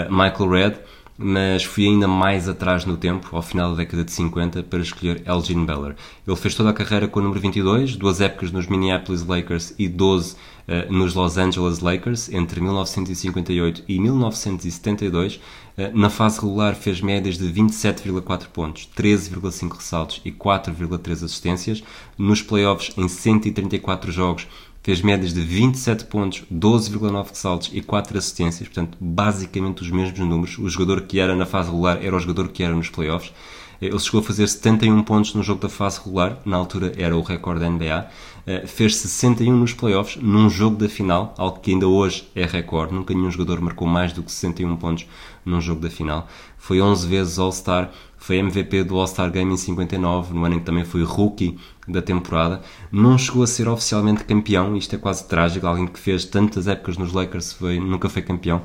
Michael 0.09 0.49
Redd, 0.49 0.75
mas 1.17 1.63
fui 1.63 1.85
ainda 1.87 2.07
mais 2.07 2.49
atrás 2.49 2.85
no 2.85 2.97
tempo, 2.97 3.35
ao 3.35 3.41
final 3.41 3.71
da 3.71 3.77
década 3.77 4.03
de 4.03 4.11
50, 4.11 4.63
para 4.63 4.81
escolher 4.81 5.21
Elgin 5.25 5.65
Baylor. 5.65 5.95
Ele 6.27 6.35
fez 6.35 6.55
toda 6.55 6.69
a 6.69 6.73
carreira 6.73 7.07
com 7.07 7.19
o 7.19 7.23
número 7.23 7.39
22, 7.39 7.95
duas 7.95 8.19
épocas 8.19 8.51
nos 8.51 8.67
Minneapolis 8.67 9.25
Lakers 9.25 9.73
e 9.79 9.87
12 9.87 10.35
eh, 10.67 10.87
nos 10.89 11.13
Los 11.13 11.37
Angeles 11.37 11.79
Lakers, 11.79 12.29
entre 12.33 12.59
1958 12.59 13.83
e 13.87 13.99
1972. 13.99 15.39
Eh, 15.77 15.91
na 15.93 16.09
fase 16.09 16.41
regular 16.41 16.75
fez 16.75 17.01
médias 17.01 17.37
de 17.37 17.45
27,4 17.45 18.47
pontos, 18.47 18.89
13,5 18.97 19.75
ressaltos 19.75 20.21
e 20.25 20.31
4,3 20.31 21.23
assistências. 21.23 21.83
Nos 22.17 22.41
playoffs, 22.41 22.91
em 22.97 23.07
134 23.07 24.11
jogos, 24.11 24.47
fez 24.85 25.01
médias 25.01 25.33
de 25.33 25.41
27 25.41 26.05
pontos, 26.05 26.43
12,9 26.53 27.29
ressaltos 27.29 27.71
e 27.73 27.81
4 27.81 28.19
assistências, 28.19 28.67
portanto, 28.67 28.95
basicamente 29.01 29.81
os 29.81 29.89
mesmos 29.89 30.19
números. 30.19 30.59
O 30.59 30.69
jogador 30.69 31.01
que 31.01 31.19
era 31.19 31.35
na 31.35 31.43
fase 31.43 31.71
regular 31.71 31.97
era 32.05 32.15
o 32.15 32.19
jogador 32.19 32.49
que 32.49 32.61
era 32.61 32.75
nos 32.75 32.87
playoffs. 32.87 33.33
Ele 33.81 33.97
chegou 33.97 34.19
a 34.19 34.23
fazer 34.23 34.47
71 34.47 35.01
pontos 35.01 35.33
no 35.33 35.41
jogo 35.41 35.59
da 35.59 35.69
fase 35.69 35.99
regular, 36.05 36.37
na 36.45 36.57
altura 36.57 36.93
era 36.99 37.17
o 37.17 37.23
recorde 37.23 37.61
da 37.61 37.67
NBA. 37.67 38.07
Eh, 38.45 38.67
Fez 38.67 38.95
61 38.97 39.57
nos 39.57 39.73
playoffs, 39.73 40.21
num 40.21 40.51
jogo 40.51 40.75
da 40.75 40.87
final, 40.87 41.33
algo 41.35 41.59
que 41.59 41.71
ainda 41.71 41.87
hoje 41.87 42.29
é 42.35 42.45
recorde. 42.45 42.93
Nunca 42.93 43.11
nenhum 43.11 43.31
jogador 43.31 43.59
marcou 43.61 43.87
mais 43.87 44.13
do 44.13 44.21
que 44.21 44.31
61 44.31 44.75
pontos 44.75 45.07
num 45.43 45.59
jogo 45.59 45.81
da 45.81 45.89
final. 45.89 46.27
Foi 46.59 46.79
11 46.79 47.07
vezes 47.07 47.39
All-Star, 47.39 47.89
foi 48.25 48.37
MVP 48.37 48.85
do 48.85 48.97
All-Star 48.97 49.29
Game 49.29 49.53
em 49.53 49.57
59, 49.57 50.33
no 50.33 50.43
ano 50.45 50.55
em 50.55 50.59
que 50.59 50.65
também 50.65 50.83
foi 50.83 51.03
rookie 51.03 51.59
da 51.87 52.01
temporada. 52.01 52.59
Não 52.91 53.19
chegou 53.19 53.43
a 53.43 53.47
ser 53.47 53.67
oficialmente 53.67 54.23
campeão, 54.23 54.75
isto 54.75 54.95
é 54.95 54.97
quase 54.97 55.27
trágico. 55.27 55.67
Alguém 55.67 55.85
que 55.85 55.99
fez 55.99 56.25
tantas 56.25 56.67
épocas 56.67 56.97
nos 56.97 57.13
Lakers 57.13 57.53
foi, 57.53 57.79
nunca 57.79 58.09
foi 58.09 58.23
campeão. 58.23 58.63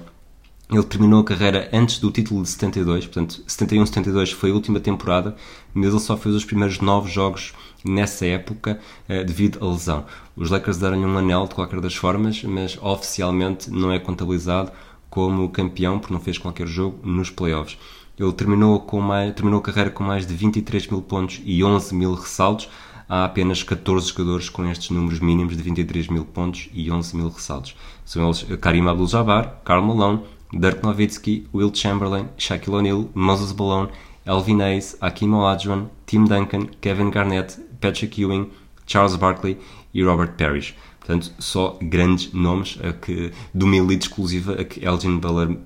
Ele 0.73 0.83
terminou 0.83 1.21
a 1.21 1.25
carreira 1.25 1.69
antes 1.75 1.99
do 1.99 2.11
título 2.11 2.43
de 2.43 2.49
72, 2.49 3.05
portanto, 3.05 3.45
71-72 3.47 4.33
foi 4.33 4.51
a 4.51 4.55
última 4.55 4.81
temporada, 4.81 5.37
mas 5.75 5.91
ele 5.91 6.01
só 6.01 6.17
fez 6.17 6.35
os 6.35 6.45
primeiros 6.47 6.81
nove 6.81 7.11
jogos 7.11 7.53
nessa 7.85 8.25
época 8.25 8.81
eh, 9.07 9.25
devido 9.25 9.63
à 9.63 9.71
lesão. 9.71 10.07
Os 10.35 10.49
Lakers 10.49 10.79
deram-lhe 10.79 11.05
um 11.05 11.19
anel 11.19 11.47
de 11.47 11.55
qualquer 11.55 11.83
das 11.83 11.95
formas, 11.95 12.43
mas 12.45 12.79
oficialmente 12.81 13.71
não 13.71 13.93
é 13.93 13.99
contabilizado 13.99 14.73
como 15.11 15.51
campeão, 15.51 15.99
porque 15.99 16.15
não 16.15 16.21
fez 16.21 16.39
qualquer 16.39 16.67
jogo 16.67 16.99
nos 17.07 17.29
playoffs. 17.29 17.77
Ele 18.21 18.33
terminou, 18.35 18.79
com 18.81 19.01
mais, 19.01 19.35
terminou 19.35 19.61
a 19.61 19.63
carreira 19.63 19.89
com 19.89 20.05
mais 20.05 20.27
de 20.27 20.35
23 20.35 20.89
mil 20.89 21.01
pontos 21.01 21.41
e 21.43 21.65
11 21.65 21.95
mil 21.95 22.13
ressaltos. 22.13 22.69
Há 23.09 23.25
apenas 23.25 23.63
14 23.63 24.09
jogadores 24.09 24.51
com 24.51 24.67
estes 24.67 24.91
números 24.91 25.21
mínimos 25.21 25.57
de 25.57 25.63
23 25.63 26.09
mil 26.09 26.27
pontos 26.27 26.69
e 26.75 26.91
11 26.91 27.17
mil 27.17 27.31
ressaltos. 27.31 27.75
São 28.05 28.23
eles 28.27 28.43
Karim 28.61 28.87
Abdul-Jabbar, 28.87 29.63
Karl 29.65 29.83
Malone, 29.83 30.21
Dirk 30.53 30.83
Nowitzki, 30.83 31.49
Will 31.55 31.75
Chamberlain, 31.75 32.29
Shaquille 32.37 32.77
O'Neal, 32.77 33.09
Moses 33.15 33.55
Malone, 33.55 33.89
Elvin 34.27 34.61
Hayes, 34.61 34.99
Hakim 35.01 35.33
Olajuwon, 35.33 35.89
Tim 36.05 36.27
Duncan, 36.27 36.67
Kevin 36.79 37.11
Garnett, 37.11 37.59
Patrick 37.81 38.21
Ewing, 38.21 38.51
Charles 38.87 39.17
Barkley 39.17 39.57
e 39.95 40.05
Robert 40.05 40.33
Parrish. 40.37 40.75
Portanto, 40.99 41.33
só 41.39 41.79
grandes 41.81 42.35
nomes 42.35 42.79
a 42.85 42.93
que, 42.93 43.33
de 43.55 43.65
uma 43.65 43.77
elite 43.77 44.09
exclusiva 44.09 44.61
a 44.61 44.65
que 44.65 44.85
Elgin 44.85 45.19
Baylor 45.19 45.57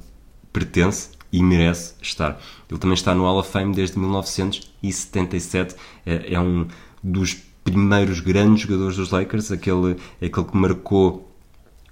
pertence 0.53 1.11
e 1.35 1.43
merece 1.43 1.95
estar. 2.01 2.41
Ele 2.71 2.79
também 2.79 2.95
está 2.95 3.13
no 3.13 3.25
Hall 3.25 3.41
of 3.41 3.51
Fame 3.51 3.75
desde 3.75 3.99
1977. 3.99 5.75
É, 6.07 6.35
é 6.35 6.41
um 6.41 6.69
dos 7.03 7.35
primeiros 7.65 8.21
grandes 8.21 8.63
jogadores 8.63 8.97
dos 8.97 9.11
Lakers, 9.11 9.51
aquele, 9.51 9.97
aquele 10.23 10.47
que 10.47 10.57
marcou 10.57 11.29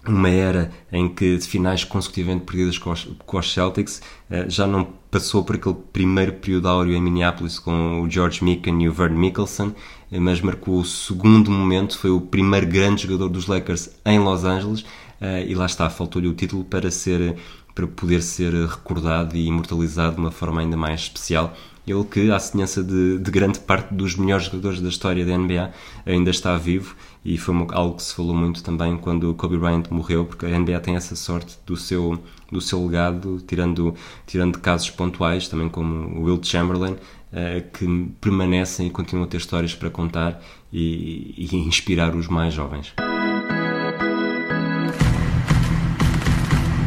uma 0.06 0.28
era 0.28 0.70
em 0.92 1.08
que 1.08 1.40
finais 1.40 1.82
consecutivamente 1.82 2.44
perdidas 2.44 2.78
com 2.78 2.90
os, 2.90 3.08
com 3.24 3.38
os 3.38 3.52
Celtics 3.52 4.00
eh, 4.30 4.46
já 4.48 4.66
não 4.66 4.84
passou 5.10 5.44
por 5.44 5.56
aquele 5.56 5.76
primeiro 5.92 6.32
período 6.34 6.68
áureo 6.68 6.94
em 6.94 7.00
Minneapolis 7.00 7.58
com 7.58 8.02
o 8.02 8.10
George 8.10 8.44
Mikan 8.44 8.80
e 8.82 8.88
o 8.88 8.92
Vern 8.92 9.16
Mickelson, 9.16 9.72
eh, 10.10 10.18
mas 10.18 10.40
marcou 10.40 10.80
o 10.80 10.84
segundo 10.84 11.50
momento, 11.52 11.98
foi 11.98 12.10
o 12.10 12.20
primeiro 12.20 12.66
grande 12.66 13.02
jogador 13.02 13.28
dos 13.28 13.46
Lakers 13.46 13.90
em 14.04 14.18
Los 14.18 14.44
Angeles 14.44 14.84
eh, 15.20 15.46
e 15.46 15.54
lá 15.54 15.66
está, 15.66 15.88
faltou-lhe 15.88 16.26
o 16.26 16.34
título 16.34 16.64
para 16.64 16.90
ser 16.90 17.36
para 17.74 17.86
poder 17.86 18.22
ser 18.22 18.52
recordado 18.52 19.36
e 19.36 19.46
imortalizado 19.46 20.16
de 20.16 20.20
uma 20.20 20.30
forma 20.30 20.60
ainda 20.60 20.76
mais 20.76 21.02
especial. 21.02 21.54
Ele 21.86 22.04
que, 22.04 22.30
à 22.30 22.38
semelhança 22.38 22.82
de, 22.82 23.18
de 23.18 23.30
grande 23.30 23.58
parte 23.58 23.92
dos 23.92 24.14
melhores 24.14 24.44
jogadores 24.44 24.80
da 24.80 24.88
história 24.88 25.26
da 25.26 25.36
NBA, 25.36 25.72
ainda 26.06 26.30
está 26.30 26.56
vivo 26.56 26.94
e 27.24 27.36
foi 27.36 27.54
algo 27.70 27.96
que 27.96 28.02
se 28.04 28.14
falou 28.14 28.34
muito 28.34 28.62
também 28.62 28.96
quando 28.96 29.34
Kobe 29.34 29.58
Bryant 29.58 29.84
morreu, 29.90 30.24
porque 30.24 30.46
a 30.46 30.58
NBA 30.58 30.78
tem 30.80 30.94
essa 30.94 31.16
sorte 31.16 31.58
do 31.66 31.76
seu, 31.76 32.22
do 32.50 32.60
seu 32.60 32.84
legado, 32.84 33.42
tirando, 33.46 33.94
tirando 34.26 34.60
casos 34.60 34.90
pontuais, 34.90 35.48
também 35.48 35.68
como 35.68 36.20
o 36.20 36.24
Will 36.24 36.40
Chamberlain, 36.42 36.96
eh, 37.32 37.64
que 37.72 37.86
permanecem 38.20 38.86
e 38.86 38.90
continuam 38.90 39.24
a 39.24 39.28
ter 39.28 39.38
histórias 39.38 39.74
para 39.74 39.90
contar 39.90 40.40
e, 40.72 41.34
e 41.36 41.56
inspirar 41.56 42.14
os 42.14 42.28
mais 42.28 42.54
jovens. 42.54 42.92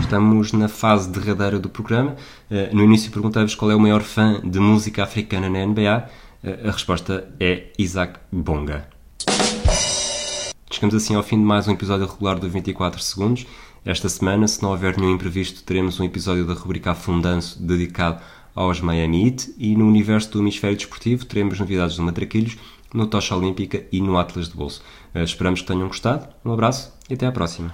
Estamos 0.06 0.52
na 0.54 0.68
fase 0.68 1.10
derradeira 1.10 1.58
do 1.60 1.68
programa. 1.68 2.16
Eh, 2.52 2.70
No 2.72 2.84
início 2.84 3.12
perguntei-vos 3.12 3.56
qual 3.56 3.72
é 3.72 3.76
o 3.76 3.80
maior 3.80 4.04
fã 4.04 4.40
de 4.44 4.60
música 4.60 5.02
africana 5.04 5.50
na 5.50 5.66
NBA. 5.66 6.08
Eh, 6.44 6.60
A 6.68 6.72
resposta 6.72 7.28
é 7.40 7.72
Isaac 7.80 8.20
Bonga. 8.32 8.88
Chegamos 10.70 10.94
assim 10.94 11.16
ao 11.16 11.24
fim 11.24 11.38
de 11.40 11.44
mais 11.44 11.68
um 11.68 11.72
episódio 11.72 12.06
regular 12.06 12.38
do 12.38 12.48
24 12.48 13.02
Segundos. 13.02 13.48
Esta 13.84 14.08
semana, 14.08 14.48
se 14.48 14.62
não 14.62 14.70
houver 14.70 14.96
nenhum 14.96 15.16
imprevisto, 15.16 15.64
teremos 15.64 16.00
um 16.00 16.04
episódio 16.04 16.46
da 16.46 16.54
rubrica 16.54 16.92
Afundanço 16.92 17.60
dedicado 17.62 18.22
aos 18.54 18.80
Miami 18.82 19.26
Heat 19.26 19.56
e 19.58 19.76
no 19.76 19.88
universo 19.88 20.32
do 20.34 20.40
hemisfério 20.40 20.78
desportivo 20.78 21.26
teremos 21.26 21.60
novidades 21.60 21.96
do 21.98 22.04
Matraquilhos, 22.04 22.58
no 22.94 23.08
Tocha 23.08 23.36
Olímpica 23.36 23.84
e 23.92 24.00
no 24.02 24.20
Atlas 24.20 24.50
de 24.50 24.56
Bolso. 24.56 24.84
Eh, 25.16 25.24
Esperamos 25.24 25.62
que 25.62 25.68
tenham 25.68 25.88
gostado. 25.88 26.28
Um 26.46 26.54
abraço 26.54 26.94
e 27.10 27.16
até 27.16 27.26
à 27.26 27.32
próxima. 27.32 27.74